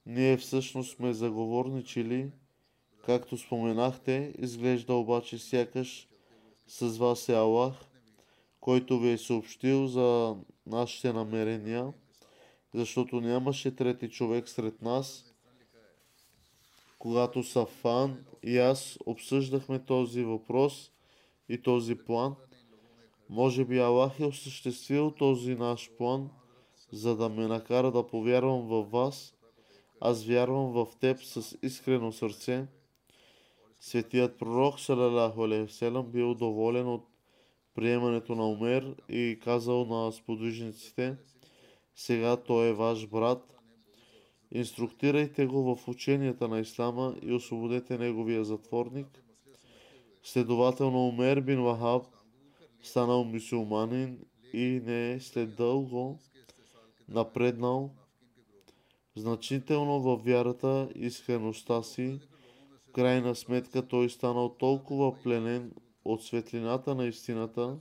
Ние 0.05 0.37
всъщност 0.37 0.95
сме 0.95 1.13
заговорничили, 1.13 2.31
както 3.05 3.37
споменахте, 3.37 4.33
изглежда 4.37 4.93
обаче 4.93 5.37
сякаш 5.37 6.07
с 6.67 6.87
вас 6.87 7.29
е 7.29 7.33
Аллах, 7.33 7.73
който 8.59 8.99
ви 8.99 9.09
е 9.09 9.17
съобщил 9.17 9.87
за 9.87 10.35
нашите 10.65 11.13
намерения, 11.13 11.93
защото 12.73 13.21
нямаше 13.21 13.75
трети 13.75 14.09
човек 14.09 14.49
сред 14.49 14.81
нас. 14.81 15.33
Когато 16.99 17.43
Сафан 17.43 18.25
и 18.43 18.57
аз 18.57 18.97
обсъждахме 19.05 19.79
този 19.79 20.23
въпрос 20.23 20.91
и 21.49 21.61
този 21.61 21.95
план, 21.95 22.35
може 23.29 23.65
би 23.65 23.79
Аллах 23.79 24.19
е 24.19 24.25
осъществил 24.25 25.11
този 25.11 25.55
наш 25.55 25.91
план, 25.97 26.29
за 26.91 27.15
да 27.15 27.29
ме 27.29 27.47
накара 27.47 27.91
да 27.91 28.07
повярвам 28.07 28.67
във 28.67 28.91
вас. 28.91 29.33
Аз 30.01 30.25
вярвам 30.25 30.71
в 30.71 30.87
теб 30.99 31.19
с 31.23 31.57
искрено 31.61 32.11
сърце. 32.11 32.67
Светият 33.79 34.39
пророк, 34.39 34.79
салалаху 34.79 35.43
алейхиселам, 35.43 36.11
бил 36.11 36.33
доволен 36.33 36.87
от 36.87 37.05
приемането 37.73 38.35
на 38.35 38.49
Умер 38.49 38.95
и 39.09 39.39
казал 39.43 39.85
на 39.85 40.11
сподвижниците, 40.11 41.17
сега 41.95 42.37
той 42.37 42.67
е 42.67 42.73
ваш 42.73 43.07
брат, 43.07 43.57
инструктирайте 44.51 45.45
го 45.45 45.75
в 45.75 45.87
ученията 45.87 46.47
на 46.47 46.59
Ислама 46.59 47.15
и 47.21 47.33
освободете 47.33 47.97
неговия 47.97 48.43
затворник. 48.43 49.23
Следователно 50.27 51.07
Умер 51.07 51.41
бин 51.41 51.61
Вахаб 51.61 52.03
станал 52.83 53.23
мусулманин 53.23 54.19
и 54.53 54.81
не 54.85 55.19
след 55.19 55.55
дълго 55.55 56.19
напреднал 57.09 57.89
значително 59.15 60.01
във 60.01 60.25
вярата 60.25 60.89
и 60.95 61.05
искреността 61.05 61.83
си. 61.83 62.19
В 62.89 62.91
крайна 62.91 63.35
сметка 63.35 63.87
той 63.87 64.09
станал 64.09 64.49
толкова 64.49 65.21
пленен 65.23 65.71
от 66.05 66.23
светлината 66.23 66.95
на 66.95 67.05
истината, 67.05 67.77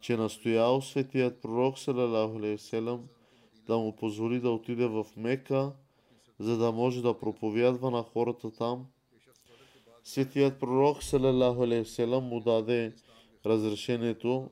че 0.00 0.16
настоял 0.16 0.82
светият 0.82 1.42
пророк 1.42 1.78
Салалаху 1.78 2.38
да 3.66 3.78
му 3.78 3.96
позволи 3.96 4.40
да 4.40 4.50
отиде 4.50 4.86
в 4.86 5.06
Мека, 5.16 5.72
за 6.38 6.58
да 6.58 6.72
може 6.72 7.02
да 7.02 7.18
проповядва 7.18 7.90
на 7.90 8.02
хората 8.02 8.50
там. 8.50 8.86
Светият 10.06 10.60
пророк 10.60 11.02
Салалаху 11.02 12.20
му 12.20 12.40
даде 12.40 12.94
разрешението 13.46 14.50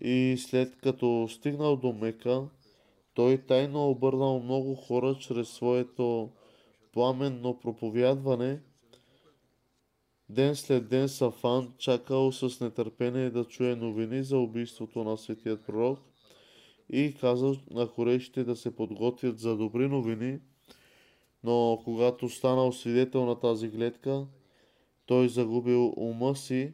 и 0.00 0.36
след 0.38 0.76
като 0.76 1.28
стигнал 1.30 1.76
до 1.76 1.92
Мека, 1.92 2.48
той 3.14 3.38
тайно 3.38 3.90
обърнал 3.90 4.40
много 4.40 4.74
хора 4.74 5.16
чрез 5.20 5.48
своето 5.48 6.30
пламенно 6.92 7.60
проповядване. 7.60 8.60
Ден 10.28 10.56
след 10.56 10.88
ден 10.88 11.08
Сафан 11.08 11.72
чакал 11.78 12.32
с 12.32 12.60
нетърпение 12.60 13.30
да 13.30 13.44
чуе 13.44 13.76
новини 13.76 14.22
за 14.22 14.38
убийството 14.38 15.04
на 15.04 15.16
светият 15.16 15.66
пророк 15.66 15.98
и 16.90 17.14
казал 17.20 17.56
на 17.70 17.86
хорещите 17.86 18.44
да 18.44 18.56
се 18.56 18.76
подготвят 18.76 19.38
за 19.38 19.56
добри 19.56 19.88
новини, 19.88 20.38
но 21.44 21.80
когато 21.84 22.28
станал 22.28 22.72
свидетел 22.72 23.24
на 23.24 23.40
тази 23.40 23.68
гледка, 23.68 24.26
той 25.12 25.28
загубил 25.28 25.94
ума 25.96 26.36
си 26.36 26.72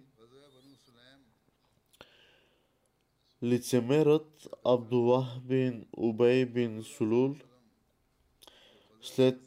Лицемерът 3.43 4.49
Абдулах 4.65 5.41
бин 5.41 5.87
Убей 5.97 6.47
бин 6.47 6.83
Сулул 6.83 7.35
след 9.03 9.41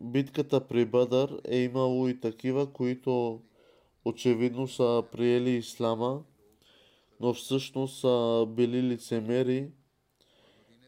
битката 0.00 0.66
при 0.66 0.84
Бадър 0.84 1.40
е 1.44 1.58
имало 1.58 2.08
и 2.08 2.20
такива, 2.20 2.72
които 2.72 3.40
очевидно 4.04 4.68
са 4.68 5.04
приели 5.12 5.50
ислама, 5.50 6.22
но 7.20 7.34
всъщност 7.34 8.00
са 8.00 8.46
били 8.48 8.82
лицемери. 8.82 9.70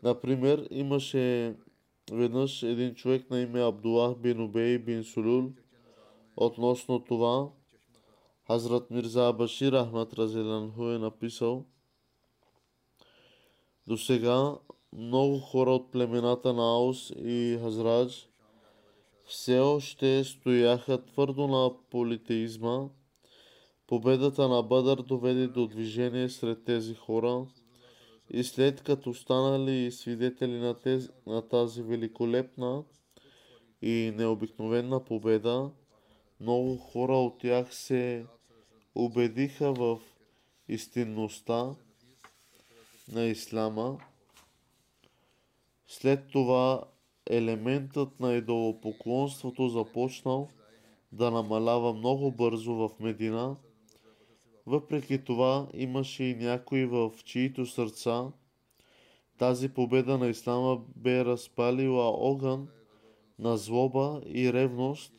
Например, 0.03 0.69
имаше 0.71 1.57
веднъж 2.13 2.63
един 2.63 2.95
човек 2.95 3.31
на 3.31 3.41
име 3.41 3.63
Абдулах 3.63 4.19
бин 4.19 4.41
Убей 4.41 4.79
бин 4.79 5.05
Сулул. 5.05 5.53
Относно 6.41 7.05
това, 7.05 7.49
Хазрат 8.47 8.91
Мирза 8.91 9.33
Башир 9.33 9.73
Ахмад 9.73 10.15
Разеланху 10.15 10.85
е 10.85 10.99
написал– 10.99 11.65
до 13.89 13.97
сега 13.97 14.55
много 14.93 15.39
хора 15.39 15.71
от 15.71 15.93
племената 15.93 16.53
на 16.53 16.75
Аус 16.75 17.11
и 17.11 17.59
Хазрадж 17.63 18.29
все 19.25 19.59
още 19.59 20.25
стояха 20.25 21.05
твърдо 21.05 21.49
на 21.49 21.71
политеизма. 21.91 22.89
Победата 23.87 24.49
на 24.49 24.63
Бадър 24.63 25.03
доведе 25.03 25.47
до 25.47 25.67
движение 25.67 26.29
сред 26.29 26.65
тези 26.65 26.95
хора 26.95 27.47
и 28.31 28.45
след 28.45 28.83
като 28.83 29.15
станали 29.15 29.91
свидетели 29.93 30.59
на, 30.59 30.75
тези, 30.75 31.09
на 31.27 31.43
тази 31.43 31.83
великолепна 31.83 32.85
и 33.83 34.13
необикновена 34.17 35.05
победа, 35.05 35.71
много 36.41 36.77
хора 36.77 37.17
от 37.17 37.39
тях 37.39 37.75
се 37.75 38.27
убедиха 38.95 39.73
в 39.73 39.99
истинността 40.69 41.75
на 43.13 43.25
ислама. 43.25 43.99
След 45.87 46.31
това 46.31 46.85
елементът 47.31 48.21
на 48.21 48.35
идолопоклонството 48.35 49.69
започнал 49.69 50.49
да 51.13 51.31
намалява 51.31 51.93
много 51.93 52.33
бързо 52.33 52.75
в 52.75 52.91
Медина. 53.01 53.57
Въпреки 54.67 55.25
това 55.25 55.69
имаше 55.75 56.25
и 56.25 56.35
някои 56.35 56.87
в 56.87 57.13
чието 57.25 57.67
сърца 57.67 58.33
тази 59.39 59.69
победа 59.69 60.19
на 60.19 60.29
Ислама 60.29 60.81
бе 60.97 61.25
разпалила 61.25 62.05
огън 62.05 62.69
на 63.39 63.57
злоба 63.57 64.21
и 64.27 64.53
ревност, 64.53 65.13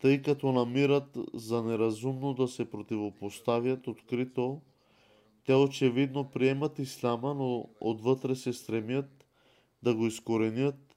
тъй 0.00 0.22
като 0.22 0.52
намират 0.52 1.18
за 1.34 1.62
неразумно 1.62 2.34
да 2.34 2.48
се 2.48 2.70
противопоставят 2.70 3.86
открито 3.86 4.60
те 5.46 5.54
очевидно 5.54 6.30
приемат 6.30 6.78
ислама, 6.78 7.34
но 7.34 7.68
отвътре 7.80 8.34
се 8.34 8.52
стремят 8.52 9.26
да 9.82 9.94
го 9.94 10.06
изкоренят 10.06 10.96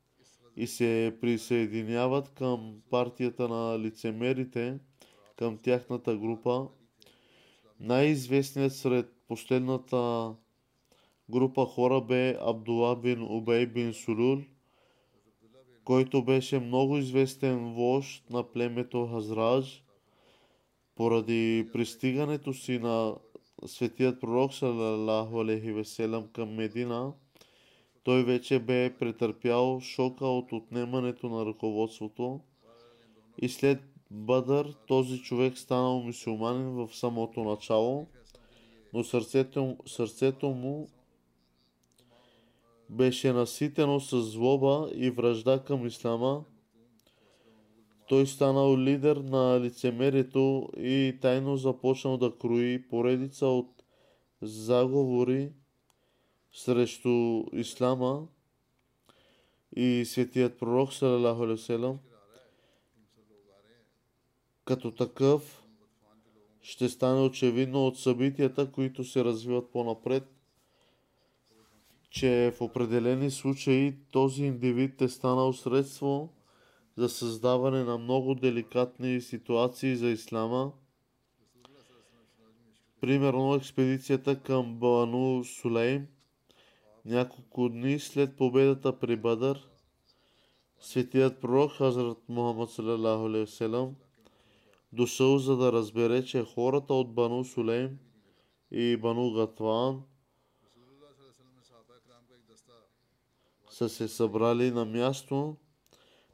и 0.56 0.68
се 0.68 1.18
присъединяват 1.22 2.30
към 2.30 2.82
партията 2.90 3.48
на 3.48 3.80
лицемерите, 3.80 4.80
към 5.36 5.58
тяхната 5.58 6.18
група. 6.18 6.68
Най-известният 7.80 8.76
сред 8.76 9.14
последната 9.28 10.34
група 11.30 11.66
хора 11.66 12.02
бе 12.02 12.38
Абдула 12.42 12.96
бин 12.96 13.22
Убей 13.22 13.66
бин 13.66 13.94
Сулул, 13.94 14.38
който 15.90 16.24
беше 16.24 16.60
много 16.60 16.98
известен 16.98 17.74
вожд 17.74 18.30
на 18.30 18.44
племето 18.44 19.08
Хазраж. 19.08 19.84
Поради 20.96 21.70
пристигането 21.74 22.54
си 22.54 22.80
на 22.80 23.16
светият 23.66 24.22
пророк 24.22 24.54
салалаху 24.54 25.40
алейхи 25.40 25.72
веселам 25.72 26.28
към 26.34 26.56
Медина, 26.56 27.14
той 28.04 28.24
вече 28.24 28.60
бе 28.60 28.96
претърпял 29.00 29.80
шока 29.82 30.26
от 30.26 30.52
отнемането 30.52 31.30
на 31.30 31.46
ръководството 31.46 32.40
и 33.42 33.50
след 33.50 33.80
Бадър 34.12 34.74
този 34.88 35.22
човек 35.22 35.58
станал 35.58 36.00
мусулманин 36.00 36.70
в 36.70 36.90
самото 36.94 37.44
начало, 37.44 38.08
но 38.94 39.04
сърцето, 39.04 39.78
сърцето 39.86 40.50
му 40.50 40.88
беше 42.90 43.34
наситено 43.34 44.00
с 44.00 44.22
злоба 44.22 44.90
и 44.96 45.10
връжда 45.10 45.64
към 45.64 45.88
ислама, 45.88 46.44
той 48.08 48.28
станал 48.28 48.78
лидер 48.78 49.16
на 49.16 49.60
лицемерието 49.62 50.70
и 50.78 51.18
тайно 51.22 51.58
започнал 51.58 52.18
да 52.18 52.38
крои 52.38 52.88
поредица 52.90 53.46
от 53.46 53.84
заговори 54.42 55.52
срещу 56.52 57.44
ислама. 57.54 58.28
И 59.76 60.06
светият 60.06 60.60
пророк 60.60 60.94
салалаху 60.94 61.98
Като 64.66 64.92
такъв 64.92 65.64
ще 66.62 66.90
стане 66.90 67.22
очевидно 67.22 67.88
от 67.88 68.00
събитията, 68.00 68.72
които 68.72 69.04
се 69.04 69.24
развиват 69.24 69.72
по-напред, 69.72 70.39
че 72.10 72.54
в 72.58 72.62
определени 72.62 73.32
случаи 73.32 73.96
този 74.12 74.44
индивид 74.44 75.02
е 75.02 75.10
станал 75.10 75.54
средство 75.54 76.34
за 76.98 77.10
създаване 77.10 77.84
на 77.84 77.98
много 77.98 78.36
деликатни 78.36 79.22
ситуации 79.22 79.96
за 79.96 80.10
исляма. 80.10 80.72
Примерно 83.02 83.56
експедицията 83.56 84.40
към 84.40 84.76
Бану 84.76 85.44
Сулейм, 85.44 86.08
няколко 87.06 87.70
дни 87.70 88.00
след 88.00 88.38
победата 88.38 89.00
при 89.00 89.16
Бадър, 89.16 89.68
светият 90.80 91.42
пророк 91.42 91.72
Хазрат 91.72 92.18
Мухаммад 92.30 92.70
салалаху 92.70 93.94
дошъл 94.94 95.38
за 95.38 95.58
да 95.58 95.72
разбере, 95.72 96.26
че 96.26 96.44
хората 96.44 96.94
от 96.94 97.14
Бану 97.14 97.46
Сулейм 97.46 98.00
и 98.72 98.98
Бану 98.98 99.32
Гатван 99.32 100.04
са 103.80 103.90
се 103.90 104.08
събрали 104.08 104.72
на 104.72 104.86
място, 104.86 105.56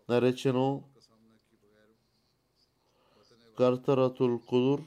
наречено 0.10 0.84
Картаратул 3.58 4.39
Кудур 4.39 4.84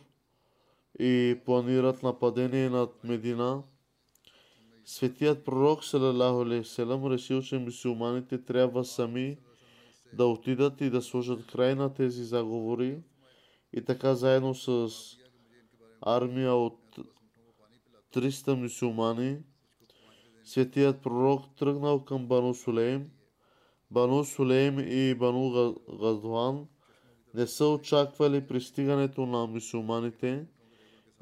и 1.00 1.40
планират 1.44 2.02
нападение 2.02 2.70
над 2.70 3.04
Медина. 3.04 3.62
Светият 4.84 5.44
пророк 5.44 5.84
Салалаху 5.84 7.10
решил, 7.10 7.42
че 7.42 7.58
мусулманите 7.58 8.44
трябва 8.44 8.84
сами 8.84 9.38
да 10.12 10.26
отидат 10.26 10.80
и 10.80 10.90
да 10.90 11.02
сложат 11.02 11.46
край 11.46 11.74
на 11.74 11.94
тези 11.94 12.24
заговори 12.24 13.02
и 13.72 13.84
така 13.84 14.14
заедно 14.14 14.54
с 14.54 14.90
армия 16.00 16.54
от 16.54 16.98
300 18.14 18.54
мусулмани 18.54 19.38
Светият 20.48 21.02
пророк 21.02 21.56
тръгнал 21.58 22.04
към 22.04 22.26
Бану 22.26 22.54
Сулейм. 22.54 23.10
Бану 23.90 24.24
Сулейм 24.24 24.78
и 24.78 25.14
Бану 25.14 25.50
Га- 25.50 25.98
Гадван 25.98 26.66
не 27.34 27.46
са 27.46 27.66
очаквали 27.66 28.46
пристигането 28.46 29.26
на 29.26 29.46
мусулманите 29.46 30.46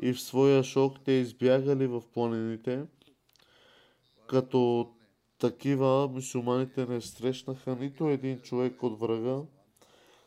и 0.03 0.12
в 0.12 0.21
своя 0.21 0.65
шок 0.65 1.01
те 1.05 1.12
избягали 1.12 1.87
в 1.87 2.03
планините. 2.15 2.85
Като 4.27 4.91
такива 5.39 6.09
мусулманите 6.09 6.87
не 6.87 7.01
срещнаха 7.01 7.77
нито 7.77 8.09
един 8.09 8.41
човек 8.41 8.83
от 8.83 9.01
врага. 9.01 9.43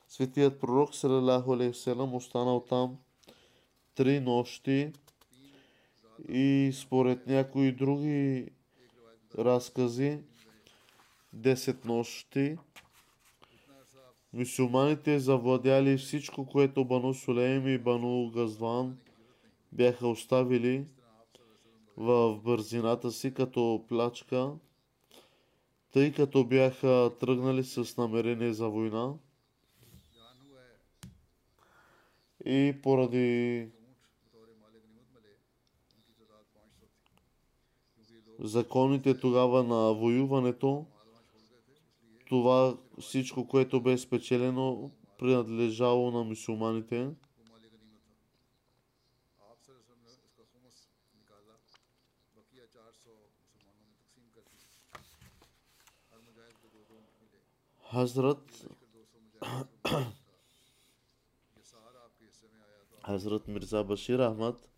Светият 0.07 0.59
пророк 0.59 0.95
салалаху 0.95 1.53
алейхи 1.53 1.69
васелам 1.69 2.15
останал 2.15 2.65
там 2.69 2.97
три 3.95 4.19
нощи 4.19 4.93
и 6.29 6.71
според 6.73 7.27
някои 7.27 7.71
други 7.71 8.49
разкази, 9.37 10.19
10 11.35 11.85
нощи. 11.85 12.57
мусулманите 14.33 15.19
завладяли 15.19 15.97
всичко, 15.97 16.45
което 16.45 16.85
Бану 16.85 17.13
Сулейм 17.13 17.67
и 17.67 17.77
Бану 17.77 18.31
Газван 18.31 18.97
бяха 19.71 20.07
оставили 20.07 20.85
в 21.97 22.35
бързината 22.43 23.11
си 23.11 23.33
като 23.33 23.85
плачка, 23.87 24.51
тъй 25.91 26.13
като 26.13 26.43
бяха 26.43 27.11
тръгнали 27.19 27.63
с 27.63 27.97
намерение 27.97 28.53
за 28.53 28.69
война. 28.69 29.13
И 32.45 32.75
поради 32.83 33.67
законите 38.39 39.19
тогава 39.19 39.63
на 39.63 39.93
воюването, 39.93 40.85
това 42.27 42.77
всичко, 42.99 43.47
което 43.47 43.81
бе 43.81 43.97
спечелено, 43.97 44.91
принадлежало 45.17 46.11
на 46.11 46.23
мусулманите. 46.23 47.09
Хазрат 57.91 58.67
Хазрат 63.05 63.47
مرزا 63.47 63.83
بشیر 63.83 64.19
احمد 64.19 64.69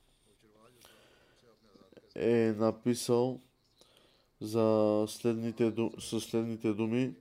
е 2.15 2.53
написал 2.57 3.41
за 4.41 5.05
следните, 5.07 5.73
със 5.99 6.23
следните 6.23 6.73
думи, 6.73 7.13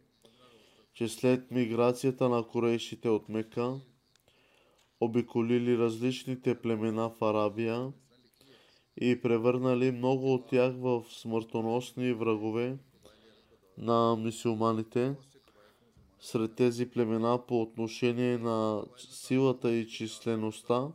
че 0.94 1.09
след 1.09 1.50
миграцията 1.50 2.28
на 2.28 2.42
корейшите 2.42 3.09
от 3.09 3.28
Мека, 3.28 3.80
обиколили 5.00 5.78
различните 5.78 6.61
племена 6.61 7.11
в 7.11 7.24
Арабия 7.24 7.92
и 9.00 9.20
превърнали 9.20 9.92
много 9.92 10.35
от 10.35 10.48
тях 10.48 10.74
в 10.76 11.04
смъртоносни 11.11 12.12
врагове 12.12 12.78
на 13.78 14.16
мисюлманите. 14.16 15.14
Сред 16.20 16.54
тези 16.54 16.90
племена 16.90 17.46
по 17.46 17.62
отношение 17.62 18.38
на 18.38 18.85
силата 18.96 19.72
и 19.72 19.88
числеността, 19.88 20.88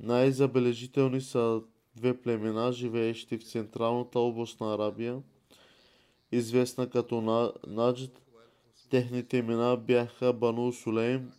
най-забележителни 0.00 1.20
са 1.20 1.62
две 1.96 2.20
племена, 2.20 2.72
живеещи 2.72 3.38
в 3.38 3.44
централната 3.44 4.18
област 4.18 4.60
на 4.60 4.74
Арабия, 4.74 5.22
известна 6.32 6.90
като 6.90 7.20
На- 7.20 7.52
Наджд. 7.66 8.22
Техните 8.90 9.36
имена 9.36 9.76
бяха 9.76 10.32
Бану 10.32 10.72
Сулейм 10.72 11.32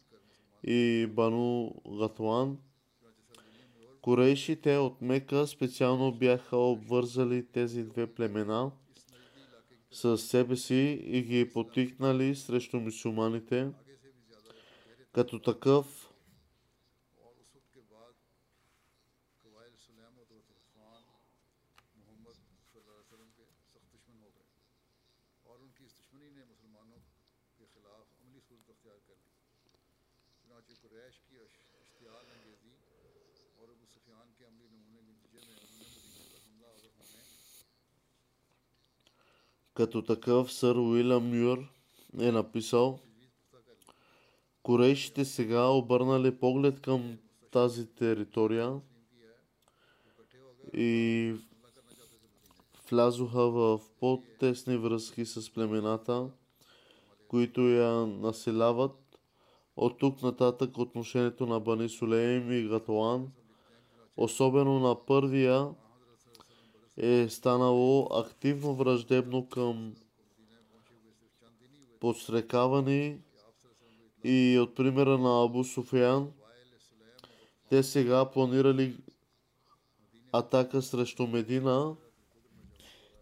и 0.63 1.07
Бану 1.09 1.73
Гатуан. 1.99 2.57
Корейшите 4.01 4.77
от 4.77 5.01
Мека 5.01 5.47
специално 5.47 6.11
бяха 6.11 6.57
обвързали 6.57 7.45
тези 7.45 7.83
две 7.83 8.07
племена 8.07 8.71
с 9.91 10.17
себе 10.17 10.55
си 10.55 11.01
и 11.03 11.21
ги 11.21 11.49
потикнали 11.53 12.35
срещу 12.35 12.79
мусулманите. 12.79 13.69
Като 15.13 15.39
такъв, 15.39 16.00
Като 39.81 40.01
такъв 40.01 40.53
сър 40.53 40.75
Уилям 40.75 41.39
Мюр 41.39 41.57
е 42.19 42.31
написал 42.31 42.99
Корейшите 44.63 45.25
сега 45.25 45.67
обърнали 45.67 46.39
поглед 46.39 46.81
към 46.81 47.17
тази 47.51 47.95
територия 47.95 48.79
и 50.73 51.33
влязоха 52.89 53.49
в 53.49 53.79
по-тесни 53.99 54.77
връзки 54.77 55.25
с 55.25 55.53
племената, 55.53 56.29
които 57.27 57.61
я 57.61 57.91
населяват. 58.07 59.19
От 59.75 59.99
тук 59.99 60.21
нататък 60.21 60.77
отношението 60.77 61.45
на 61.45 61.59
Бани 61.59 61.89
Сулейм 61.89 62.51
и 62.51 62.67
Гатуан, 62.67 63.31
особено 64.17 64.79
на 64.79 65.05
първия, 65.05 65.69
е 67.01 67.29
станало 67.29 68.07
активно 68.11 68.75
враждебно 68.75 69.49
към 69.49 69.93
подстрекавани 71.99 73.17
и 74.23 74.59
от 74.59 74.75
примера 74.75 75.17
на 75.17 75.43
Абу 75.43 75.63
Суфиян, 75.63 76.31
те 77.69 77.83
сега 77.83 78.25
планирали 78.25 78.97
атака 80.31 80.81
срещу 80.81 81.27
Медина. 81.27 81.95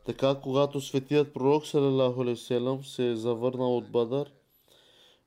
Така, 0.05 0.35
когато 0.43 0.81
светият 0.81 1.33
пророк 1.33 1.65
салалаху 1.65 2.35
се 2.83 3.09
е 3.09 3.15
завърнал 3.15 3.77
от 3.77 3.91
Бадър, 3.91 4.31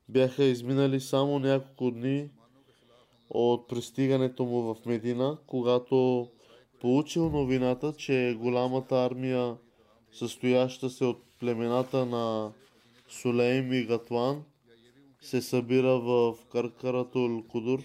бяха 0.09 0.43
изминали 0.43 0.99
само 0.99 1.39
няколко 1.39 1.91
дни 1.91 2.29
от 3.29 3.67
пристигането 3.67 4.45
му 4.45 4.73
в 4.73 4.85
Медина, 4.85 5.37
когато 5.47 6.27
получил 6.83 7.29
новината, 7.29 7.93
че 7.93 8.37
голямата 8.39 9.05
армия, 9.05 9.57
състояща 10.11 10.89
се 10.89 11.05
от 11.05 11.23
племената 11.39 12.05
на 12.05 12.51
Сулейм 13.09 13.73
и 13.73 13.83
Гатван, 13.83 14.43
се 15.21 15.41
събира 15.41 15.99
в 15.99 16.35
Каркаратул 16.51 17.43
Кудур. 17.43 17.79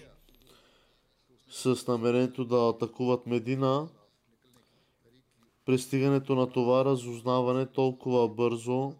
с 1.49 1.87
намерението 1.87 2.45
да 2.45 2.69
атакуват 2.69 3.25
Медина. 3.25 3.87
Пристигането 5.65 6.35
на 6.35 6.49
това 6.49 6.85
разузнаване 6.85 7.65
толкова 7.65 8.29
бързо 8.29 8.93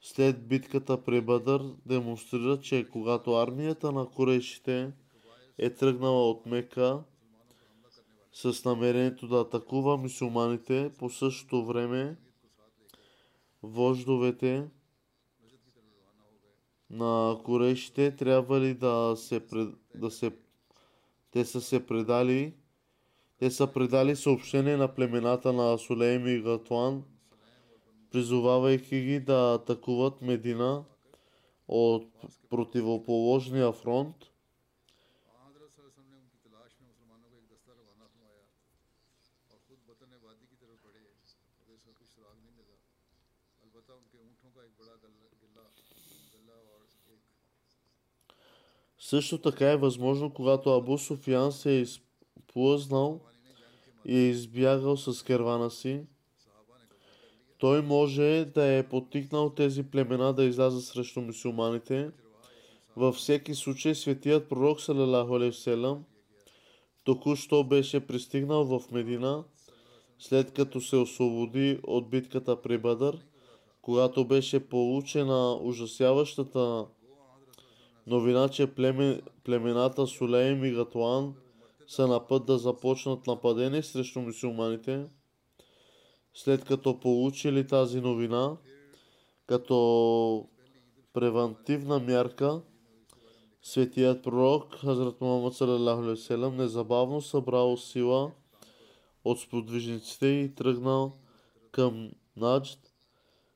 след 0.00 0.48
битката 0.48 1.02
при 1.02 1.20
Бъдър 1.20 1.62
демонстрира, 1.86 2.60
че 2.60 2.88
когато 2.92 3.34
армията 3.34 3.92
на 3.92 4.06
корейшите 4.06 4.92
е 5.58 5.70
тръгнала 5.70 6.30
от 6.30 6.46
Мека 6.46 7.02
с 8.36 8.64
намерението 8.64 9.28
да 9.28 9.40
атакува 9.40 9.96
мусулманите, 9.96 10.90
по 10.98 11.10
същото 11.10 11.64
време 11.64 12.16
вождовете 13.62 14.68
на 16.90 17.38
корейшите 17.44 18.16
трябва 18.16 18.60
ли 18.60 18.74
да 18.74 19.14
се, 19.16 19.46
да 19.94 20.10
се 20.10 20.32
те 21.30 21.44
са 21.44 21.60
се 21.60 21.86
предали 21.86 22.54
те 23.38 23.50
са 23.50 23.66
предали 23.66 24.16
съобщение 24.16 24.76
на 24.76 24.94
племената 24.94 25.52
на 25.52 25.78
Сулейм 25.78 26.26
и 26.26 26.40
Гатуан, 26.40 27.04
призовавайки 28.10 29.00
ги 29.00 29.20
да 29.20 29.54
атакуват 29.54 30.22
Медина 30.22 30.84
от 31.68 32.12
противоположния 32.50 33.72
фронт. 33.72 34.16
Също 49.08 49.38
така 49.38 49.70
е 49.70 49.76
възможно, 49.76 50.30
когато 50.30 50.70
Абу 50.70 50.98
Суфиян 50.98 51.52
се 51.52 51.70
е 51.70 51.80
изплъзнал 51.80 53.20
и 54.04 54.16
е 54.16 54.28
избягал 54.28 54.96
с 54.96 55.24
кервана 55.24 55.70
си, 55.70 56.00
той 57.58 57.82
може 57.82 58.44
да 58.54 58.64
е 58.64 58.88
потикнал 58.88 59.50
тези 59.50 59.82
племена 59.82 60.32
да 60.32 60.44
излязат 60.44 60.84
срещу 60.84 61.20
мусулманите. 61.20 62.10
Във 62.96 63.14
всеки 63.14 63.54
случай 63.54 63.94
светият 63.94 64.48
пророк 64.48 64.80
Салалаху 64.80 65.50
вселам 65.50 66.04
току-що 67.04 67.64
беше 67.64 68.06
пристигнал 68.06 68.64
в 68.64 68.90
Медина, 68.90 69.44
след 70.18 70.52
като 70.52 70.80
се 70.80 70.96
освободи 70.96 71.80
от 71.82 72.10
битката 72.10 72.62
при 72.62 72.78
Бадър, 72.78 73.18
когато 73.82 74.24
беше 74.24 74.68
получена 74.68 75.58
ужасяващата 75.62 76.86
новина, 78.06 78.48
че 78.48 78.66
племе, 78.66 79.20
племената 79.44 80.06
Сулейм 80.06 80.64
и 80.64 80.70
Гатуан 80.70 81.34
са 81.86 82.06
на 82.06 82.26
път 82.26 82.46
да 82.46 82.58
започнат 82.58 83.26
нападение 83.26 83.82
срещу 83.82 84.20
мусулманите. 84.20 85.06
След 86.34 86.64
като 86.64 87.00
получили 87.00 87.66
тази 87.66 88.00
новина, 88.00 88.56
като 89.46 90.48
превентивна 91.12 91.98
мярка, 91.98 92.62
светият 93.62 94.22
пророк 94.22 94.74
Хазрат 94.74 95.20
Мухаммад 95.20 95.54
салалаху 95.54 96.50
незабавно 96.50 97.20
събрал 97.20 97.76
сила 97.76 98.32
от 99.24 99.40
сподвижниците 99.40 100.26
и 100.26 100.54
тръгнал 100.54 101.16
към 101.72 102.10
Наджд. 102.36 102.78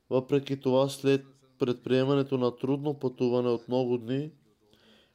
Въпреки 0.09 0.59
това, 0.59 0.89
след 0.89 1.25
предприемането 1.59 2.37
на 2.37 2.55
трудно 2.55 2.99
пътуване 2.99 3.49
от 3.49 3.67
много 3.67 3.97
дни, 3.97 4.31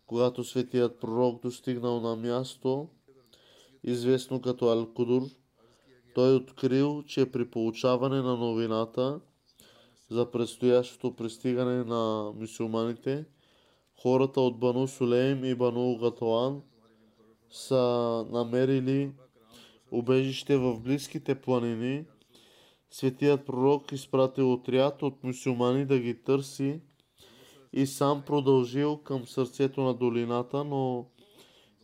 когато 0.06 0.44
светият 0.44 1.00
пророк 1.00 1.42
достигнал 1.42 2.00
на 2.00 2.16
място, 2.16 2.88
известно 3.84 4.40
като 4.40 4.64
Ал-Кудур, 4.64 5.30
той 6.14 6.34
открил, 6.34 7.02
че 7.02 7.32
при 7.32 7.50
получаване 7.50 8.22
на 8.22 8.36
новината 8.36 9.20
за 10.10 10.30
предстоящото 10.30 11.16
пристигане 11.16 11.84
на 11.84 12.32
мусулманите, 12.36 13.24
хората 14.02 14.40
от 14.40 14.58
Бану 14.58 14.88
Сулейм 14.88 15.44
и 15.44 15.54
Бану 15.54 15.98
Гатуан 15.98 16.62
са 17.50 18.24
намерили 18.30 19.12
убежище 19.90 20.56
в 20.56 20.80
близките 20.80 21.34
планини. 21.34 22.04
Светият 22.90 23.46
пророк 23.46 23.92
изпратил 23.92 24.52
отряд 24.52 25.02
от 25.02 25.24
мусулмани 25.24 25.84
да 25.84 25.98
ги 25.98 26.22
търси 26.22 26.80
и 27.76 27.86
сам 27.86 28.22
продължил 28.22 28.96
към 28.96 29.26
сърцето 29.26 29.80
на 29.80 29.94
долината, 29.94 30.64
но 30.64 31.06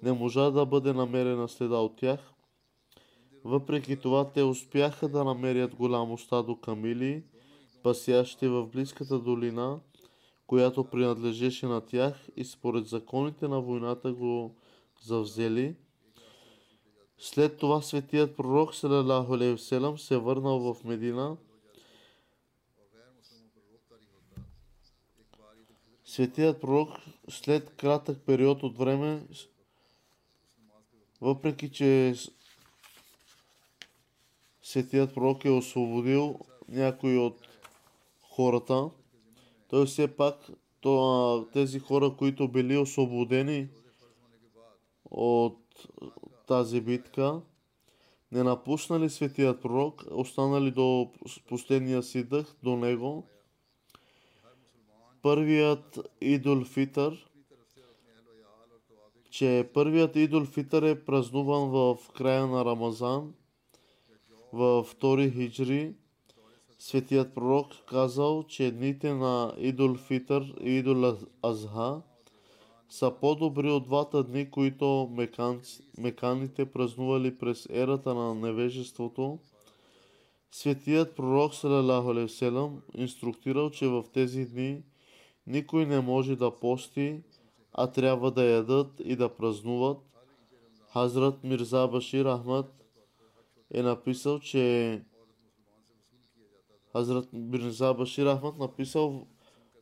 не 0.03 0.13
можа 0.13 0.51
да 0.51 0.67
бъде 0.67 0.93
намерена 0.93 1.49
следа 1.49 1.77
от 1.77 1.97
тях. 1.97 2.33
Въпреки 3.45 3.97
това 3.97 4.31
те 4.31 4.43
успяха 4.43 5.09
да 5.09 5.25
намерят 5.25 5.75
голямо 5.75 6.19
стадо 6.19 6.57
камили, 6.57 7.23
пасящи 7.83 8.49
в 8.49 8.67
близката 8.67 9.19
долина, 9.19 9.81
която 10.47 10.85
принадлежеше 10.85 11.67
на 11.67 11.81
тях 11.81 12.29
и 12.37 12.45
според 12.45 12.87
законите 12.87 13.49
на 13.49 13.61
войната 13.61 14.13
го 14.13 14.57
завзели. 15.03 15.77
След 17.19 17.59
това 17.59 17.83
светият 17.83 18.37
пророк 18.37 18.75
салалаху 18.75 19.59
се 19.97 20.17
върнал 20.17 20.75
в 20.75 20.85
Медина. 20.85 21.37
Светият 26.13 26.61
пророк 26.61 26.89
след 27.29 27.77
кратък 27.77 28.19
период 28.27 28.63
от 28.63 28.79
време, 28.79 29.27
въпреки 31.21 31.71
че 31.73 32.15
Светият 34.63 35.15
пророк 35.15 35.45
е 35.45 35.51
освободил 35.51 36.39
някои 36.69 37.19
от 37.19 37.49
хората, 38.23 38.91
той 39.69 39.87
все 39.87 40.17
пак 40.17 40.51
тези 41.53 41.79
хора, 41.79 42.15
които 42.19 42.49
били 42.49 42.77
освободени 42.77 43.69
от 45.11 45.87
тази 46.47 46.81
битка, 46.81 47.41
не 48.33 48.43
напуснали 48.43 49.11
светият 49.11 49.63
пророк, 49.63 50.05
останали 50.11 50.71
до 50.71 51.13
последния 51.49 52.03
си 52.03 52.25
дъх 52.25 52.57
до 52.63 52.77
него. 52.77 53.29
Първият 55.23 55.99
идол 56.21 56.65
Фитър, 56.65 57.27
че 59.31 59.71
първият 59.75 60.17
идол 60.17 60.45
Фитър 60.45 60.83
е 60.83 61.05
празнуван 61.05 61.71
в 61.71 61.97
края 62.15 62.47
на 62.47 62.65
Рамазан, 62.65 63.35
във 64.53 64.87
втори 64.87 65.31
хиджри, 65.31 65.95
светият 66.79 67.35
пророк 67.35 67.67
казал, 67.89 68.45
че 68.49 68.71
дните 68.71 69.15
на 69.15 69.55
Идол 69.59 69.95
Фитър 69.95 70.55
и 70.61 70.71
Идол 70.71 71.17
Азха 71.43 72.03
са 72.89 73.15
по-добри 73.21 73.71
от 73.71 73.85
двата 73.85 74.25
дни, 74.25 74.51
които 74.51 75.09
меканци, 75.13 75.83
меканите 75.99 76.65
празнували 76.65 77.39
през 77.39 77.69
ерата 77.71 78.15
на 78.15 78.35
невежеството. 78.35 79.39
Светият 80.51 81.17
пророк 81.17 81.55
Салалаху 81.55 82.29
инструктирал, 82.95 83.71
че 83.71 83.89
в 83.89 84.05
тези 84.13 84.45
дни 84.45 84.83
никой 85.47 85.87
не 85.87 86.01
може 86.01 86.37
да 86.37 86.51
пости, 86.51 87.23
а 87.73 87.87
трябва 87.87 88.31
да 88.31 88.45
ядат 88.45 89.01
и 89.05 89.17
да 89.17 89.29
празнуват. 89.29 89.99
Хазрат 90.93 91.45
Мирза 91.45 91.89
Башир 91.89 92.27
Ахмад 92.27 92.67
е 93.71 93.83
написал, 93.83 94.39
че 94.39 95.03
Хазрат 96.93 97.29
Мирза 97.33 97.95
Башир 97.95 98.37
Ахмад 98.37 98.59
написал 98.59 99.27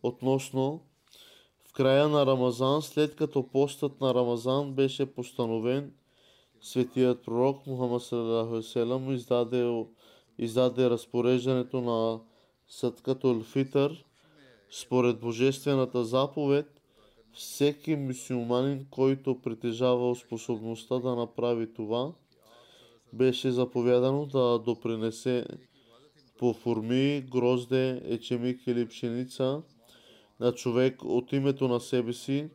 относно 0.02 0.80
в 1.68 1.72
края 1.72 2.08
на 2.08 2.26
Рамазан, 2.26 2.82
след 2.82 3.16
като 3.16 3.48
постът 3.48 4.00
на 4.00 4.14
Рамазан 4.14 4.72
беше 4.72 5.14
постановен, 5.14 5.92
светият 6.60 7.24
пророк 7.24 7.66
Мухаммад 7.66 8.02
саллалаху 8.02 9.12
издаде, 9.12 9.84
издаде 10.38 10.90
разпореждането 10.90 11.80
на 11.80 12.20
Садкатул 12.68 13.42
Фитър 13.42 14.04
според 14.70 15.20
божествената 15.20 16.04
заповед 16.04 16.80
всеки 17.32 17.96
мусулманин, 17.96 18.86
който 18.90 19.40
притежава 19.40 20.16
способността 20.16 20.98
да 20.98 21.16
направи 21.16 21.74
това, 21.74 22.12
беше 23.12 23.50
заповядано 23.50 24.26
да 24.26 24.58
допринесе 24.58 25.46
по 26.38 26.52
форми, 26.52 27.26
грозде, 27.30 28.02
ечемик 28.04 28.66
или 28.66 28.88
пшеница 28.88 29.62
на 30.40 30.52
човек 30.52 31.04
от 31.04 31.32
името 31.32 31.68
на 31.68 31.80
себе 31.80 32.12
си, 32.12 32.48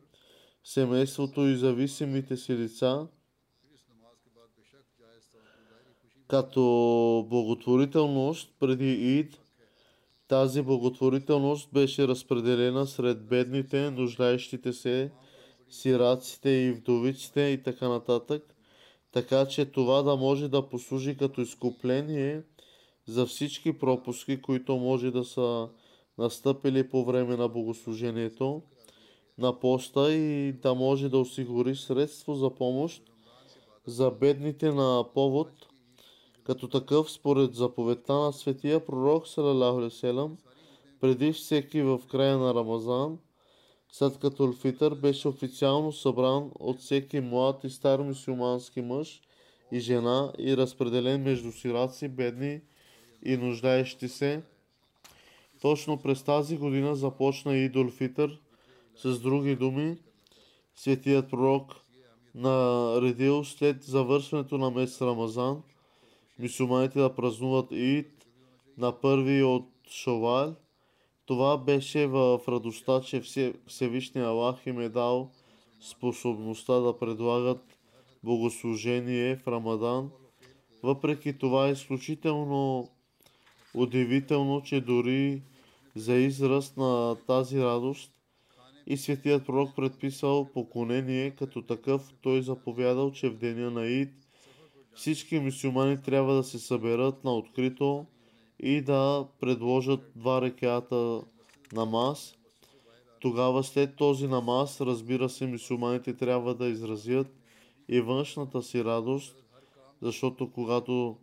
семейството 0.64 1.40
и 1.46 1.56
зависимите 1.56 2.36
си 2.36 2.56
лица, 2.56 3.06
като 6.28 7.26
благотворителност 7.28 8.54
преди 8.60 9.18
Ид. 9.18 9.45
Тази 10.28 10.62
благотворителност 10.62 11.68
беше 11.72 12.08
разпределена 12.08 12.86
сред 12.86 13.26
бедните, 13.26 13.90
нуждаещите 13.90 14.72
се, 14.72 15.10
сираците 15.68 16.50
и 16.50 16.72
вдовиците 16.72 17.40
и 17.40 17.62
така 17.62 17.88
нататък. 17.88 18.54
така 19.12 19.46
че 19.46 19.64
това 19.64 20.02
да 20.02 20.16
може 20.16 20.48
да 20.48 20.68
послужи 20.68 21.16
като 21.16 21.40
изкупление 21.40 22.42
за 23.06 23.26
всички 23.26 23.78
пропуски, 23.78 24.42
които 24.42 24.76
може 24.76 25.10
да 25.10 25.24
са 25.24 25.68
настъпили 26.18 26.90
по 26.90 27.04
време 27.04 27.36
на 27.36 27.48
богослужението 27.48 28.62
на 29.38 29.60
поста 29.60 30.12
и 30.12 30.52
да 30.52 30.74
може 30.74 31.08
да 31.08 31.18
осигури 31.18 31.76
средство 31.76 32.34
за 32.34 32.54
помощ 32.54 33.02
за 33.86 34.10
бедните 34.10 34.72
на 34.72 35.04
повод. 35.14 35.48
Като 36.46 36.68
такъв, 36.68 37.10
според 37.10 37.54
заповедта 37.54 38.14
на 38.14 38.32
светия 38.32 38.86
пророк 38.86 39.28
Салалаху 39.28 40.36
преди 41.00 41.32
всеки 41.32 41.82
в 41.82 42.00
края 42.10 42.38
на 42.38 42.54
Рамазан, 42.54 43.18
след 43.92 44.18
като 44.18 44.48
Лфитър 44.48 44.94
беше 44.94 45.28
официално 45.28 45.92
събран 45.92 46.50
от 46.54 46.80
всеки 46.80 47.20
млад 47.20 47.64
и 47.64 47.70
стар 47.70 48.00
мусулмански 48.00 48.80
мъж 48.80 49.20
и 49.72 49.80
жена 49.80 50.32
и 50.38 50.56
разпределен 50.56 51.22
между 51.22 51.52
сираци, 51.52 52.08
бедни 52.08 52.60
и 53.24 53.36
нуждаещи 53.36 54.08
се. 54.08 54.42
Точно 55.60 55.98
през 56.02 56.22
тази 56.22 56.58
година 56.58 56.96
започна 56.96 57.56
Идол 57.56 57.90
Фитър, 57.90 58.40
с 58.96 59.20
други 59.20 59.56
думи, 59.56 59.98
светият 60.74 61.30
пророк 61.30 61.76
наредил 62.34 63.44
след 63.44 63.82
завършването 63.82 64.58
на 64.58 64.70
месец 64.70 65.02
Рамазан, 65.02 65.62
мусулманите 66.38 66.98
да 66.98 67.14
празнуват 67.14 67.66
Ид 67.70 68.26
на 68.78 69.00
първи 69.00 69.42
от 69.42 69.68
Шовал. 69.90 70.54
Това 71.26 71.58
беше 71.58 72.06
в 72.06 72.40
радостта, 72.48 73.00
че 73.00 73.22
Всевишния 73.66 74.26
Аллах 74.26 74.66
им 74.66 74.80
е 74.80 74.88
дал 74.88 75.30
способността 75.80 76.80
да 76.80 76.98
предлагат 76.98 77.78
богослужение 78.24 79.36
в 79.36 79.48
Рамадан. 79.48 80.10
Въпреки 80.82 81.38
това 81.38 81.68
е 81.68 81.72
изключително 81.72 82.88
удивително, 83.74 84.62
че 84.62 84.80
дори 84.80 85.42
за 85.94 86.14
израз 86.14 86.76
на 86.76 87.16
тази 87.26 87.60
радост 87.60 88.12
и 88.86 88.96
светият 88.96 89.46
пророк 89.46 89.76
предписал 89.76 90.48
поклонение 90.54 91.30
като 91.30 91.62
такъв, 91.62 92.14
той 92.22 92.42
заповядал, 92.42 93.12
че 93.12 93.28
в 93.28 93.36
деня 93.36 93.70
на 93.70 93.86
Ид 93.86 94.25
всички 94.96 95.38
мусулмани 95.38 96.02
трябва 96.02 96.34
да 96.34 96.44
се 96.44 96.58
съберат 96.58 97.24
на 97.24 97.34
открито 97.34 98.06
и 98.60 98.80
да 98.80 99.26
предложат 99.40 100.12
два 100.16 100.40
рекеата 100.42 101.22
намаз. 101.72 102.34
Тогава 103.20 103.64
след 103.64 103.96
този 103.96 104.28
намаз, 104.28 104.80
разбира 104.80 105.28
се, 105.28 105.46
мусулманите 105.46 106.16
трябва 106.16 106.54
да 106.54 106.66
изразят 106.66 107.26
и 107.88 108.00
външната 108.00 108.62
си 108.62 108.84
радост, 108.84 109.44
защото 110.02 110.52
когато 110.52 111.16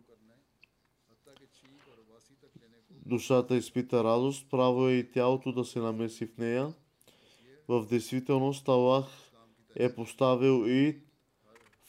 душата 3.06 3.56
изпита 3.56 4.04
радост, 4.04 4.46
право 4.50 4.88
е 4.88 4.92
и 4.92 5.10
тялото 5.10 5.52
да 5.52 5.64
се 5.64 5.78
намеси 5.78 6.26
в 6.26 6.38
нея. 6.38 6.74
В 7.68 7.86
действителност 7.86 8.68
Аллах 8.68 9.06
е 9.76 9.94
поставил 9.94 10.64
и 10.66 10.98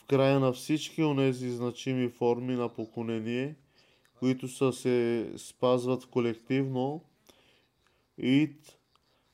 в 0.05 0.07
края 0.07 0.39
на 0.39 0.53
всички 0.53 1.03
онези 1.03 1.49
значими 1.49 2.09
форми 2.09 2.55
на 2.55 2.69
поклонение, 2.69 3.55
които 4.19 4.47
са 4.47 4.73
се 4.73 5.31
спазват 5.37 6.05
колективно, 6.05 7.01
ид 8.17 8.79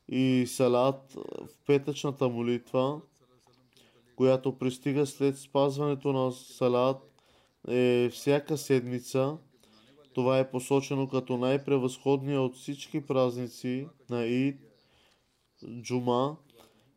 и 0.07 0.45
салат 0.47 1.13
в 1.13 1.65
петъчната 1.67 2.29
молитва, 2.29 3.01
която 4.15 4.57
пристига 4.57 5.05
след 5.05 5.37
спазването 5.37 6.13
на 6.13 6.31
салат 6.31 7.21
е 7.67 8.09
всяка 8.11 8.57
седмица. 8.57 9.37
Това 10.13 10.39
е 10.39 10.51
посочено 10.51 11.07
като 11.07 11.37
най-превъзходния 11.37 12.41
от 12.41 12.55
всички 12.55 13.01
празници 13.01 13.87
на 14.09 14.25
Ид, 14.25 14.59
Джума. 15.81 16.37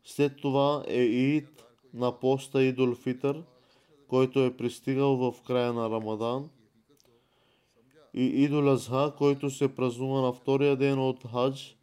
След 0.04 0.36
това 0.36 0.84
е 0.88 1.02
Ид 1.02 1.64
на 1.94 2.20
поста 2.20 2.62
Идол 2.62 2.94
Фитър, 2.94 3.42
който 4.08 4.44
е 4.44 4.56
пристигал 4.56 5.16
в 5.16 5.42
края 5.42 5.72
на 5.72 5.90
Рамадан. 5.90 6.50
И 8.14 8.24
Идол 8.24 8.70
Азха, 8.70 9.12
който 9.18 9.50
се 9.50 9.74
празнува 9.74 10.20
на 10.20 10.32
втория 10.32 10.76
ден 10.76 10.98
от 10.98 11.24
Хадж. 11.30 11.76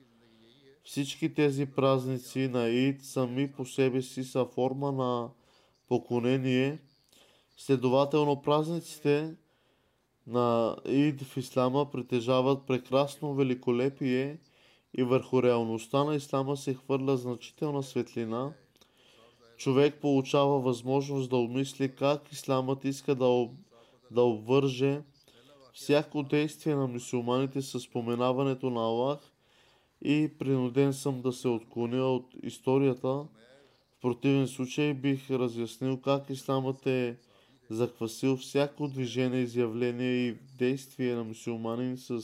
Всички 0.83 1.33
тези 1.33 1.65
празници 1.65 2.47
на 2.47 2.69
Ид 2.69 3.03
сами 3.03 3.51
по 3.51 3.65
себе 3.65 4.01
си 4.01 4.23
са 4.23 4.45
форма 4.45 4.91
на 4.91 5.29
поклонение. 5.87 6.79
Следователно 7.57 8.41
празниците 8.41 9.35
на 10.27 10.75
Ид 10.85 11.21
в 11.21 11.37
Ислама 11.37 11.91
притежават 11.91 12.67
прекрасно 12.67 13.33
великолепие 13.33 14.37
и 14.97 15.03
върху 15.03 15.43
реалността 15.43 16.03
на 16.03 16.15
Ислама 16.15 16.57
се 16.57 16.73
хвърля 16.73 17.17
значителна 17.17 17.83
светлина. 17.83 18.53
Човек 19.61 19.95
получава 20.01 20.59
възможност 20.59 21.29
да 21.29 21.37
обмисли 21.37 21.95
как 21.95 22.31
Исламът 22.31 22.85
иска 22.85 23.15
да, 23.15 23.25
об, 23.25 23.51
да 24.11 24.21
обвърже 24.21 25.01
всяко 25.73 26.23
действие 26.23 26.75
на 26.75 26.87
мусулманите 26.87 27.61
с 27.61 27.79
споменаването 27.79 28.69
на 28.69 28.81
Аллах 28.81 29.19
и 30.01 30.31
принуден 30.39 30.93
съм 30.93 31.21
да 31.21 31.33
се 31.33 31.47
отклоня 31.47 32.03
от 32.03 32.25
историята. 32.43 33.07
В 33.07 33.27
противен 34.01 34.47
случай 34.47 34.93
бих 34.93 35.31
разяснил 35.31 36.01
как 36.01 36.29
Исламът 36.29 36.87
е 36.87 37.17
заквасил 37.69 38.37
всяко 38.37 38.87
движение, 38.87 39.41
изявление 39.41 40.27
и 40.27 40.37
действие 40.57 41.15
на 41.15 41.23
мусулманин 41.23 41.97
с 41.97 42.21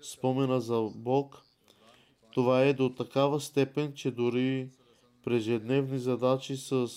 спомена 0.00 0.60
за 0.60 0.90
Бог. 0.94 1.42
Това 2.34 2.62
е 2.62 2.72
до 2.72 2.88
такава 2.88 3.40
степен, 3.40 3.92
че 3.94 4.10
дори 4.10 4.68
прежедневни 5.24 5.98
задачи 5.98 6.56
с 6.56 6.88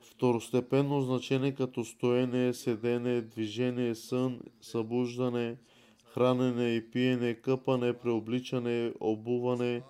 второстепенно 0.00 1.00
значение 1.00 1.54
като 1.54 1.84
стоене, 1.84 2.54
седене, 2.54 3.20
движение, 3.20 3.94
сън, 3.94 4.40
събуждане, 4.60 5.56
хранене 6.14 6.74
и 6.74 6.90
пиене, 6.90 7.34
къпане, 7.34 7.92
преобличане, 7.92 8.92
обуване, 9.00 9.82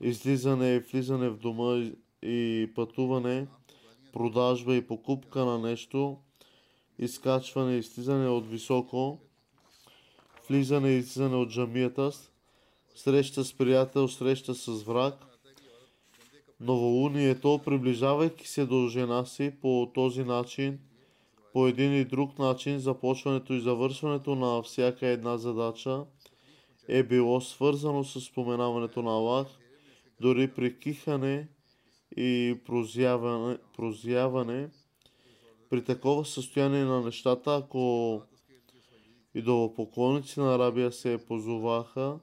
излизане 0.00 0.74
и 0.74 0.78
влизане 0.78 1.28
в 1.28 1.36
дома 1.36 1.90
и 2.22 2.70
пътуване, 2.74 3.46
продажба 4.12 4.76
и 4.76 4.86
покупка 4.86 5.44
на 5.44 5.58
нещо, 5.58 6.18
изкачване 6.98 7.76
и 7.76 7.82
слизане 7.82 8.28
от 8.28 8.46
високо, 8.46 9.18
влизане 10.48 10.90
и 10.90 10.98
излизане 10.98 11.36
от 11.36 11.48
джамията, 11.48 12.10
среща 12.94 13.44
с 13.44 13.54
приятел, 13.54 14.08
среща 14.08 14.54
с 14.54 14.82
враг, 14.82 15.35
новолунието, 16.60 17.60
приближавайки 17.64 18.48
се 18.48 18.66
до 18.66 18.88
жена 18.88 19.24
си 19.24 19.52
по 19.60 19.90
този 19.94 20.24
начин, 20.24 20.78
по 21.52 21.66
един 21.66 21.94
и 21.94 22.04
друг 22.04 22.38
начин, 22.38 22.78
започването 22.78 23.52
и 23.52 23.60
завършването 23.60 24.34
на 24.34 24.62
всяка 24.62 25.06
една 25.06 25.38
задача 25.38 26.04
е 26.88 27.02
било 27.02 27.40
свързано 27.40 28.04
с 28.04 28.20
споменаването 28.20 29.02
на 29.02 29.10
Аллах, 29.10 29.46
дори 30.20 30.54
при 30.54 30.78
кихане 30.78 31.48
и 32.16 32.58
прозяване, 32.64 33.58
прозяване. 33.76 34.68
При 35.70 35.84
такова 35.84 36.24
състояние 36.24 36.84
на 36.84 37.00
нещата, 37.00 37.54
ако 37.54 38.22
идолопоклонници 39.34 40.40
на 40.40 40.54
Арабия 40.54 40.92
се 40.92 41.18
позоваха, 41.26 42.18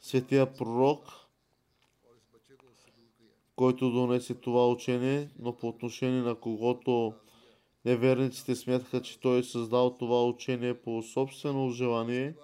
светия 0.00 0.54
пророк, 0.54 1.29
който 3.60 3.90
донесе 3.90 4.34
това 4.34 4.68
учение, 4.68 5.28
но 5.38 5.56
по 5.56 5.68
отношение 5.68 6.22
на 6.22 6.34
когото 6.34 7.12
неверниците 7.84 8.56
смятаха, 8.56 9.02
че 9.02 9.20
той 9.20 9.38
е 9.38 9.42
създал 9.42 9.96
това 9.98 10.26
учение 10.26 10.80
по 10.80 11.02
собствено 11.02 11.70
желание, 11.70 12.34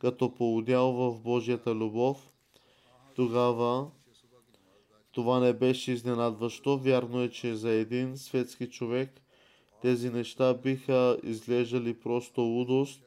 като 0.00 0.34
поудял 0.34 0.92
в 0.92 1.20
Божията 1.20 1.74
любов, 1.74 2.32
тогава 3.16 3.90
това 5.12 5.40
не 5.40 5.52
беше 5.52 5.92
изненадващо. 5.92 6.78
Вярно 6.78 7.22
е, 7.22 7.30
че 7.30 7.54
за 7.54 7.70
един 7.70 8.16
светски 8.16 8.70
човек 8.70 9.22
тези 9.82 10.10
неща 10.10 10.54
биха 10.54 11.18
изглеждали 11.22 12.00
просто 12.00 12.40
лудост, 12.40 13.02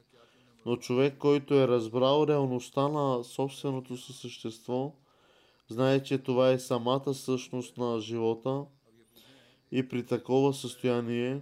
но 0.66 0.78
човек, 0.78 1.18
който 1.18 1.54
е 1.54 1.68
разбрал 1.68 2.26
реалността 2.28 2.88
на 2.88 3.24
собственото 3.24 3.98
си 3.98 4.14
същество, 4.14 4.94
знае, 5.70 6.04
че 6.04 6.18
това 6.18 6.52
е 6.52 6.60
самата 6.60 7.14
същност 7.14 7.78
на 7.78 8.00
живота 8.00 8.66
и 9.72 9.90
при 9.90 10.06
такова 10.06 10.54
състояние 10.54 11.42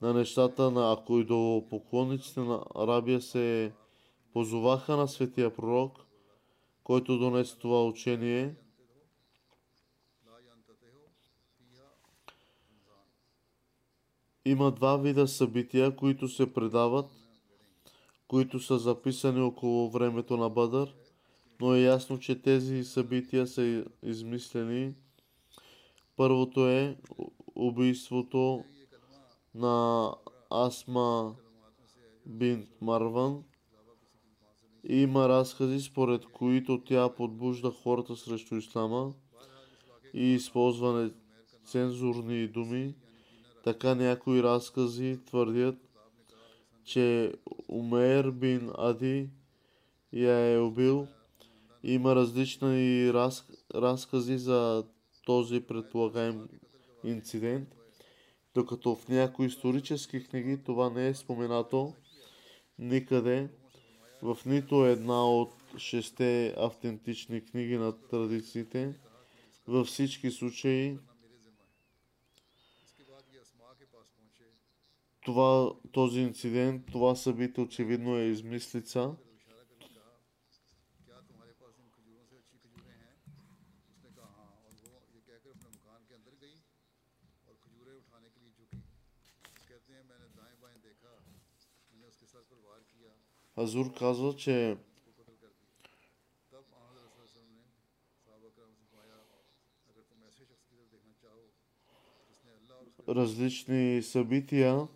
на 0.00 0.14
нещата, 0.14 0.70
на 0.70 0.92
ако 0.92 1.18
и 1.18 1.24
до 1.24 1.66
поклонниците 1.70 2.40
на 2.40 2.64
Арабия 2.74 3.20
се 3.20 3.72
позоваха 4.32 4.96
на 4.96 5.08
светия 5.08 5.54
пророк, 5.54 6.06
който 6.84 7.18
донесе 7.18 7.58
това 7.58 7.86
учение, 7.86 8.54
Има 14.44 14.70
два 14.70 14.96
вида 14.96 15.28
събития, 15.28 15.96
които 15.96 16.28
се 16.28 16.52
предават, 16.52 17.06
които 18.28 18.60
са 18.60 18.78
записани 18.78 19.40
около 19.40 19.90
времето 19.90 20.36
на 20.36 20.50
Бадър, 20.50 20.94
но 21.60 21.74
е 21.74 21.80
ясно, 21.80 22.18
че 22.18 22.42
тези 22.42 22.84
събития 22.84 23.46
са 23.46 23.84
измислени. 24.02 24.94
Първото 26.16 26.68
е 26.68 26.96
убийството 27.54 28.64
на 29.54 30.14
Асма 30.50 31.34
бин 32.26 32.68
Марван. 32.80 33.42
Има 34.84 35.28
разкази, 35.28 35.80
според 35.80 36.26
които 36.26 36.82
тя 36.84 37.14
подбужда 37.14 37.70
хората 37.70 38.16
срещу 38.16 38.56
ислама 38.56 39.12
и 40.14 40.24
използване 40.24 41.10
цензурни 41.66 42.48
думи. 42.48 42.94
Така 43.64 43.94
някои 43.94 44.42
разкази 44.42 45.18
твърдят, 45.26 45.76
че 46.84 47.32
Умер 47.68 48.30
бин 48.30 48.70
Ади 48.78 49.30
я 50.12 50.52
е 50.52 50.58
убил. 50.58 51.08
Има 51.82 52.14
различни 52.14 53.12
раз, 53.12 53.44
разкази 53.74 54.38
за 54.38 54.84
този 55.26 55.60
предполагаем 55.60 56.48
инцидент, 57.04 57.68
докато 58.54 58.96
в 58.96 59.08
някои 59.08 59.46
исторически 59.46 60.24
книги 60.24 60.62
това 60.64 60.90
не 60.90 61.08
е 61.08 61.14
споменато 61.14 61.94
никъде 62.78 63.48
в 64.22 64.38
нито 64.46 64.86
една 64.86 65.30
от 65.30 65.52
шесте 65.78 66.54
автентични 66.58 67.44
книги 67.44 67.76
на 67.76 67.92
традициите. 68.08 68.94
Във 69.66 69.86
всички 69.86 70.30
случаи 70.30 70.98
това, 75.20 75.72
този 75.92 76.20
инцидент, 76.20 76.86
това 76.92 77.14
събитие 77.14 77.64
очевидно 77.64 78.16
е 78.16 78.22
измислица. 78.22 79.10
Азур 93.60 93.94
казва, 93.94 94.36
че 94.36 94.76
различни 103.08 104.02
събития 104.02 104.88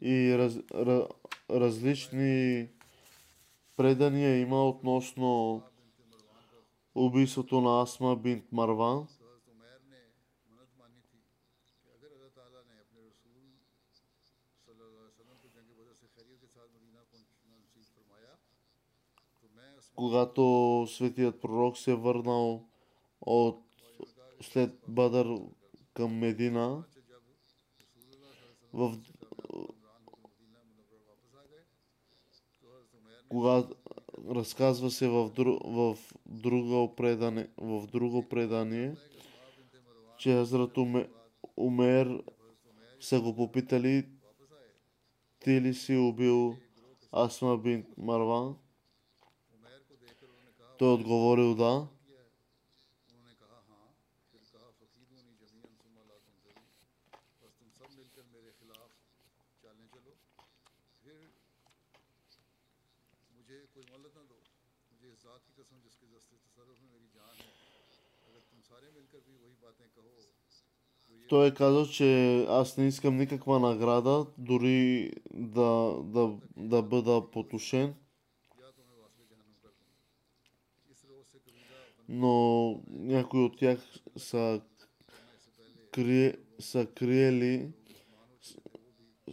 и 0.00 0.38
раз, 0.38 0.58
раз, 0.74 1.08
различни 1.50 2.68
предания 3.76 4.40
има 4.40 4.68
относно 4.68 5.62
убийството 6.94 7.60
на 7.60 7.82
Асма 7.82 8.16
бинт 8.16 8.52
Марван. 8.52 9.08
Когато 19.94 20.86
светият 20.88 21.40
пророк 21.40 21.78
се 21.78 21.90
е 21.90 21.94
върнал 21.94 22.68
от 23.20 23.62
след 24.40 24.78
Бадър 24.88 25.26
към 25.94 26.18
Медина, 26.18 26.84
в 28.72 28.98
когато 33.28 33.74
разказва 34.30 34.90
се 34.90 35.08
в, 35.08 35.30
дру, 35.30 35.58
в, 35.64 35.98
друго 36.26 36.94
предание, 36.96 37.48
в 37.56 37.86
друго 37.86 38.28
предание, 38.28 38.96
че 40.18 40.32
Хазрат 40.32 40.78
Умер 41.56 42.22
са 43.00 43.20
го 43.20 43.36
попитали 43.36 44.06
ти 45.40 45.60
ли 45.60 45.74
си 45.74 45.96
убил 45.96 46.56
Асма 47.12 47.58
бин 47.58 47.86
Марван? 47.98 48.56
Той 50.78 50.92
отговорил 50.92 51.54
да. 51.54 51.86
Той 71.28 71.46
е 71.46 71.54
казал, 71.54 71.86
че 71.86 72.38
аз 72.48 72.76
не 72.76 72.86
искам 72.86 73.16
никаква 73.16 73.60
награда, 73.60 74.26
дори 74.38 75.10
да, 75.34 75.96
да, 76.04 76.36
да 76.56 76.82
бъда 76.82 77.30
потушен. 77.30 77.94
Но 82.08 82.82
някои 82.88 83.44
от 83.44 83.58
тях 83.58 83.78
са, 84.16 84.60
крие, 85.92 86.36
са 86.58 86.86
криели 86.86 87.68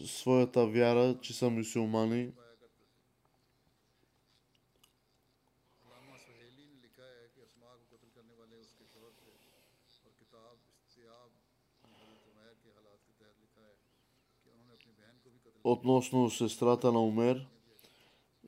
своята 0.05 0.67
вяра, 0.67 1.17
че 1.21 1.33
са 1.33 1.49
мусулмани. 1.49 2.31
Относно 15.65 16.29
сестрата 16.29 16.91
на 16.91 17.01
Умер 17.01 17.47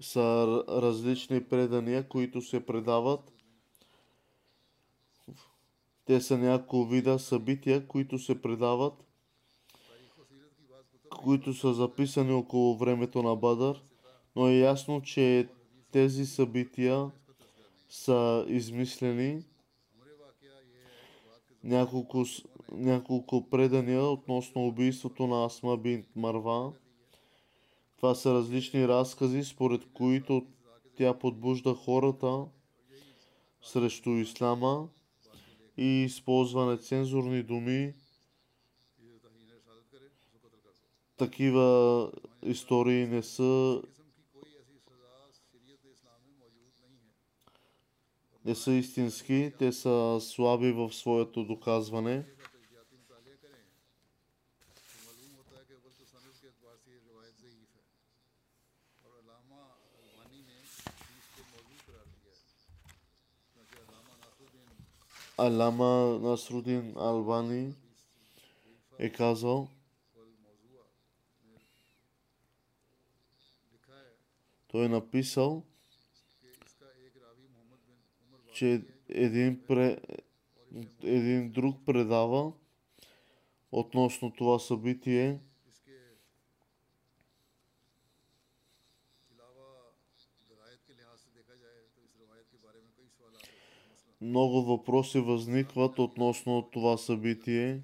са 0.02 0.48
различни 0.70 1.44
предания, 1.44 2.08
които 2.08 2.42
се 2.42 2.66
предават. 2.66 3.32
Те 6.06 6.22
са 6.22 6.38
няколко 6.38 6.86
вида 6.86 7.20
събития, 7.20 7.88
които 7.88 8.20
се 8.20 8.42
предават, 8.42 8.94
които 11.22 11.54
са 11.54 11.74
записани 11.74 12.34
около 12.34 12.78
времето 12.78 13.24
на 13.24 13.36
Бадър, 13.36 13.84
но 14.36 14.48
е 14.48 14.58
ясно, 14.58 15.02
че 15.02 15.50
тези 15.92 16.26
събития 16.26 17.12
са 17.90 18.46
измислени. 18.48 19.44
Няколко, 21.64 22.26
няколко 22.72 23.50
предания 23.50 24.04
относно 24.04 24.68
убийството 24.68 25.28
на 25.28 25.46
Асма 25.46 25.78
бин 25.78 26.06
Марва 26.16 26.74
това 27.98 28.16
са 28.16 28.34
различни 28.34 28.88
разкази, 28.88 29.44
според 29.44 29.82
които 29.94 30.46
тя 30.98 31.20
подбужда 31.20 31.74
хората 31.74 32.46
срещу 33.62 34.10
ислама 34.10 34.90
и 35.78 35.86
използване 35.86 36.78
цензурни 36.78 37.44
думи. 37.44 37.94
Такива 41.18 42.12
истории 42.44 43.08
не 43.08 43.24
са 43.24 43.82
не 48.46 48.56
са 48.56 48.72
истински, 48.72 49.52
те 49.60 49.72
са 49.72 50.18
слаби 50.22 50.72
в 50.72 50.94
своето 50.94 51.44
доказване. 51.44 52.26
Алама 65.40 66.20
Насрудин 66.20 66.94
Албани 66.98 67.74
е 69.00 69.12
казал, 69.12 69.70
той 74.68 74.86
е 74.86 74.90
написал, 74.90 75.64
че 78.54 78.82
един, 79.10 79.66
пре, 79.68 79.98
един 81.04 81.52
друг 81.52 81.86
предава 81.86 82.54
относно 83.72 84.34
това 84.34 84.60
събитие, 84.60 85.40
Много 94.22 94.64
въпроси 94.64 95.20
възникват 95.20 96.00
относно 96.00 96.70
това 96.72 96.98
събитие. 96.98 97.82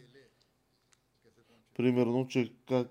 Примерно, 1.76 2.28
че 2.28 2.54
как 2.68 2.88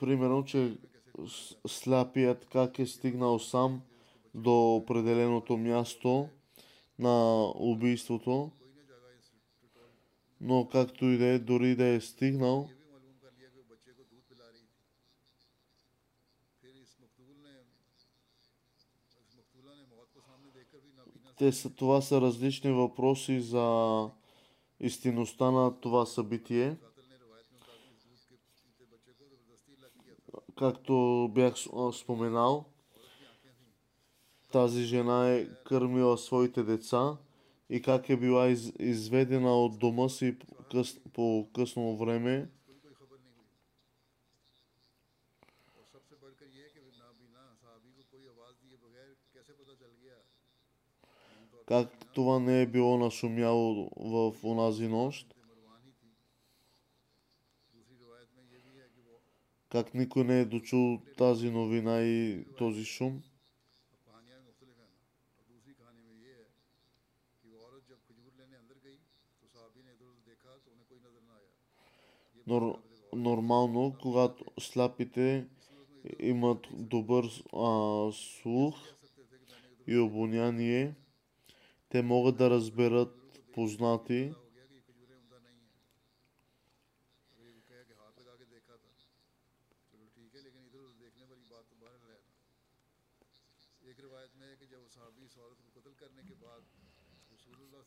примерно, 0.00 0.44
че 0.44 0.76
сляпият 1.66 2.46
как 2.46 2.78
е 2.78 2.86
стигнал 2.86 3.38
сам 3.38 3.82
до 4.34 4.76
определеното 4.76 5.56
място 5.56 6.28
на 6.98 7.44
убийството. 7.54 8.50
Но 10.40 10.68
както 10.68 11.04
и 11.04 11.18
да 11.18 11.26
е, 11.26 11.38
дори 11.38 11.76
да 11.76 11.84
е 11.84 12.00
стигнал, 12.00 12.68
те 21.40 21.52
са, 21.52 21.70
това 21.74 22.00
са 22.00 22.20
различни 22.20 22.72
въпроси 22.72 23.40
за 23.40 24.10
истинността 24.80 25.50
на 25.50 25.80
това 25.80 26.06
събитие. 26.06 26.76
Както 30.58 31.28
бях 31.34 31.54
споменал, 31.92 32.64
тази 34.52 34.82
жена 34.82 35.30
е 35.30 35.48
кърмила 35.64 36.18
своите 36.18 36.62
деца 36.62 37.16
и 37.70 37.82
как 37.82 38.08
е 38.08 38.16
била 38.16 38.48
из, 38.48 38.72
изведена 38.78 39.54
от 39.54 39.78
дома 39.78 40.08
си 40.08 40.36
къс, 40.70 41.00
по 41.12 41.48
късно 41.54 41.96
време. 41.96 42.48
Как 51.66 51.88
това 52.14 52.38
не 52.40 52.62
е 52.62 52.66
било 52.66 52.98
нашумяло 52.98 53.90
в 53.96 54.44
онази 54.44 54.88
нощ. 54.88 55.34
Как 59.68 59.94
никой 59.94 60.24
не 60.24 60.40
е 60.40 60.44
дочул 60.44 61.00
тази 61.18 61.50
новина 61.50 62.02
и 62.02 62.44
този 62.58 62.84
шум. 62.84 63.22
Нор, 72.50 72.78
нормално, 73.12 73.96
когато 74.02 74.44
слапите 74.60 75.46
имат 76.18 76.66
добър 76.72 77.24
а, 77.52 78.12
слух 78.12 78.74
и 79.86 79.98
обоняние, 79.98 80.94
те 81.88 82.02
могат 82.02 82.36
да 82.36 82.50
разберат 82.50 83.40
познати. 83.52 84.32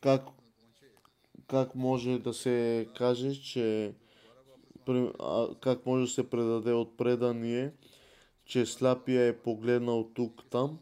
Как, 0.02 0.24
как 1.48 1.76
може 1.76 2.20
да 2.20 2.34
се 2.34 2.88
каже, 2.96 3.42
че 3.42 3.94
как 5.62 5.86
може 5.86 6.06
да 6.06 6.12
се 6.12 6.30
предаде 6.30 6.74
от 6.74 6.98
предание, 6.98 7.74
че 8.46 8.66
сляпия 8.66 9.28
е 9.28 9.38
погледнал 9.38 10.12
тук-там. 10.14 10.80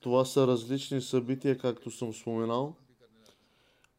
Това 0.00 0.24
са 0.24 0.46
различни 0.46 1.00
събития, 1.00 1.58
както 1.58 1.90
съм 1.90 2.14
споменал, 2.14 2.74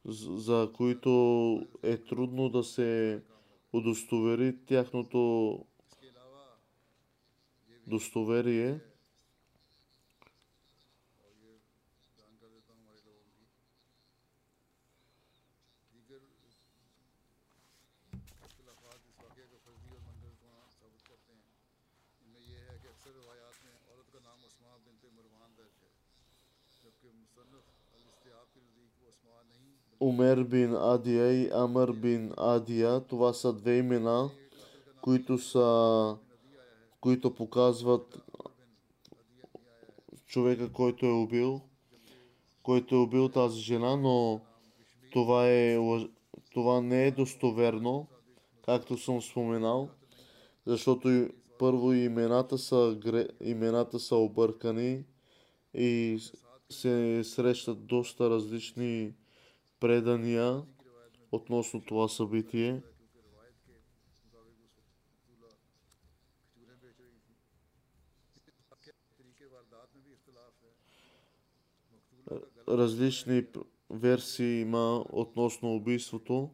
за 0.05 0.69
които 0.73 1.61
е 1.83 1.97
трудно 1.97 2.49
да 2.49 2.63
се 2.63 3.21
удостовери 3.73 4.55
тяхното 4.65 5.59
достоверие. 7.87 8.79
Умер 30.05 30.43
бин 30.43 30.75
Адия 30.75 31.43
и 31.43 31.49
Амър 31.53 31.91
бин 31.91 32.33
Адия. 32.37 32.99
Това 32.99 33.33
са 33.33 33.53
две 33.53 33.77
имена, 33.77 34.29
които, 35.01 35.37
са, 35.37 36.17
които 36.99 37.35
показват 37.35 38.19
човека, 40.25 40.71
който 40.71 41.05
е 41.05 41.11
убил, 41.11 41.61
който 42.63 42.95
е 42.95 42.97
убил 42.97 43.29
тази 43.29 43.61
жена, 43.61 43.95
но 43.95 44.41
това, 45.11 45.49
е, 45.49 45.79
това 46.53 46.81
не 46.81 47.07
е 47.07 47.11
достоверно, 47.11 48.07
както 48.65 48.97
съм 48.97 49.21
споменал, 49.21 49.89
защото 50.65 51.29
първо 51.59 51.93
имената 51.93 52.57
са, 52.57 52.99
имената 53.41 53.99
са 53.99 54.15
объркани 54.15 55.03
и 55.73 56.19
се 56.69 57.23
срещат 57.23 57.85
доста 57.85 58.29
различни 58.29 59.13
предания 59.79 60.63
относно 61.31 61.81
това 61.81 62.07
събитие. 62.07 62.81
Различни 72.67 73.45
версии 73.89 74.61
има 74.61 75.05
относно 75.09 75.75
убийството. 75.75 76.49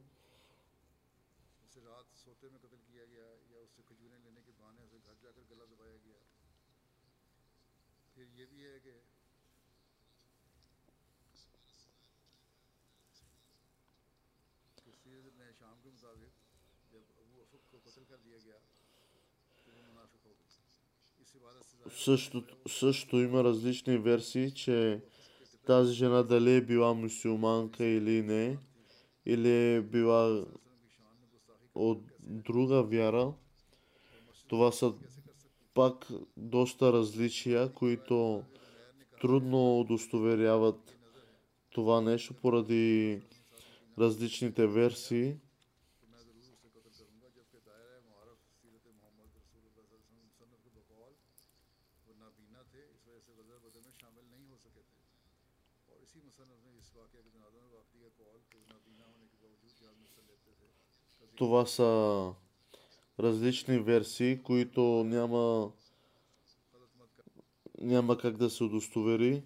също, 21.90 22.44
също 22.68 23.18
има 23.18 23.44
различни 23.44 23.98
версии, 23.98 24.52
че 24.52 25.02
тази 25.66 25.94
жена 25.94 26.24
дали 26.24 26.56
е 26.56 26.62
била 26.62 26.94
мусулманка 26.94 27.86
или 27.86 28.22
не, 28.22 28.58
или 29.26 29.76
е 29.76 29.82
била 29.82 30.46
от 31.76 32.04
друга 32.20 32.84
вяра. 32.84 33.34
Това 34.48 34.72
са 34.72 34.94
пак 35.74 36.08
доста 36.38 36.94
различия, 36.94 37.74
които 37.74 38.44
трудно 39.22 39.80
удостоверяват 39.80 40.98
това 41.70 42.02
нещо 42.02 42.34
поради 42.34 43.22
различните 44.00 44.68
версии. 44.68 45.36
това 61.42 61.66
са 61.66 62.32
различни 63.20 63.80
версии, 63.80 64.44
които 64.44 64.82
няма, 64.82 65.72
няма 67.82 68.18
как 68.18 68.38
да 68.38 68.50
се 68.50 68.64
удостовери. 68.64 69.44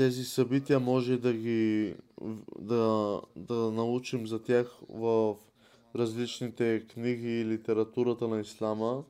тези 0.00 0.24
събития 0.24 0.80
може 0.80 1.16
да 1.16 1.32
ги 1.32 1.94
да, 2.58 3.20
да 3.36 3.54
научим 3.54 4.26
за 4.26 4.42
тях 4.42 4.80
в 4.88 5.36
различните 5.96 6.86
книги 6.92 7.40
и 7.40 7.44
литературата 7.44 8.28
на 8.28 8.40
ислама, 8.40 9.04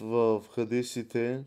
в, 0.00 0.44
хадисите. 0.54 1.44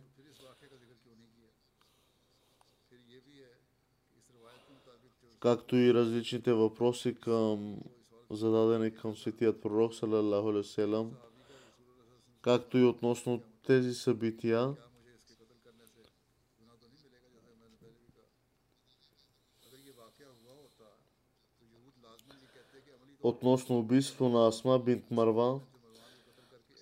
както 5.40 5.76
и 5.76 5.94
различните 5.94 6.54
въпроси 6.54 7.16
към 7.16 7.78
зададени 8.30 8.92
към 8.92 9.16
светият 9.16 9.62
пророк, 9.62 9.94
салалаху 9.94 10.64
както 12.42 12.78
и 12.78 12.84
относно 12.84 13.42
тези 13.68 13.94
събития. 13.94 14.76
относно 23.24 23.80
убийство 23.80 24.30
на 24.30 24.48
Асма 24.48 24.80
бинт 24.80 25.12
Марван. 25.12 25.60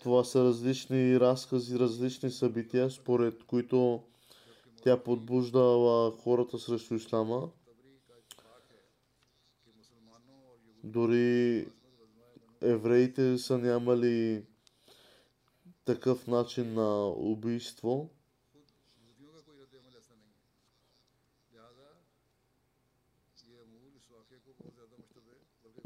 Това 0.01 0.23
са 0.23 0.43
различни 0.43 1.19
разкази, 1.19 1.79
различни 1.79 2.31
събития, 2.31 2.89
според 2.89 3.43
които 3.43 4.03
тя 4.83 5.03
подбуждала 5.03 6.11
хората 6.11 6.59
срещу 6.59 6.95
ислама. 6.95 7.49
Дори 10.83 11.67
евреите 12.61 13.37
са 13.37 13.57
нямали 13.57 14.43
такъв 15.85 16.27
начин 16.27 16.73
на 16.73 17.07
убийство. 17.07 18.09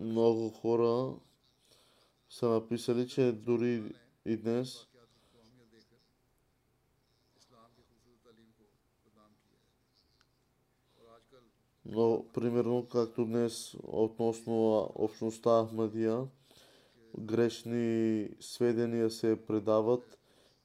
Много 0.01 0.49
хора 0.49 1.15
са 2.29 2.49
написали, 2.49 3.07
че 3.07 3.31
дори 3.31 3.93
и 4.25 4.37
днес 4.37 4.87
Но, 11.85 12.25
примерно, 12.33 12.87
както 12.91 13.25
днес 13.25 13.75
относно 13.83 14.89
общността 14.95 15.65
Ахмадия, 15.65 16.27
грешни 17.19 18.29
сведения 18.39 19.09
се 19.09 19.45
предават 19.45 20.19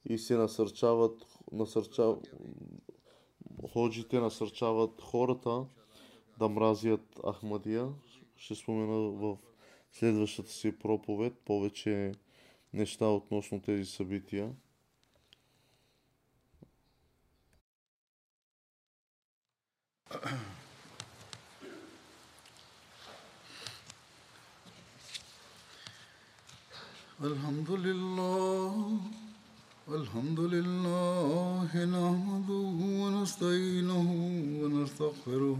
и 0.05 0.18
се 0.18 0.37
насърчават, 0.37 1.26
насърчав... 1.53 2.18
ходжите 3.72 4.20
насърчават 4.20 5.01
хората 5.01 5.64
да 6.39 6.49
мразят 6.49 7.20
Ахмадия 7.30 7.89
Ще 8.36 8.56
спомена 8.56 9.12
в 9.12 9.38
следващата 9.91 10.52
си 10.52 10.80
проповед 10.80 11.34
повече 11.45 12.12
неща 12.74 13.06
относно 13.06 13.62
тези 13.62 13.86
събития. 13.86 14.52
الحمد 27.24 27.72
لله 27.72 28.99
الحمد 29.89 30.39
لله 30.39 31.70
نحمده 31.95 32.68
ونستعينه 33.02 34.10
ونستغفره 34.62 35.60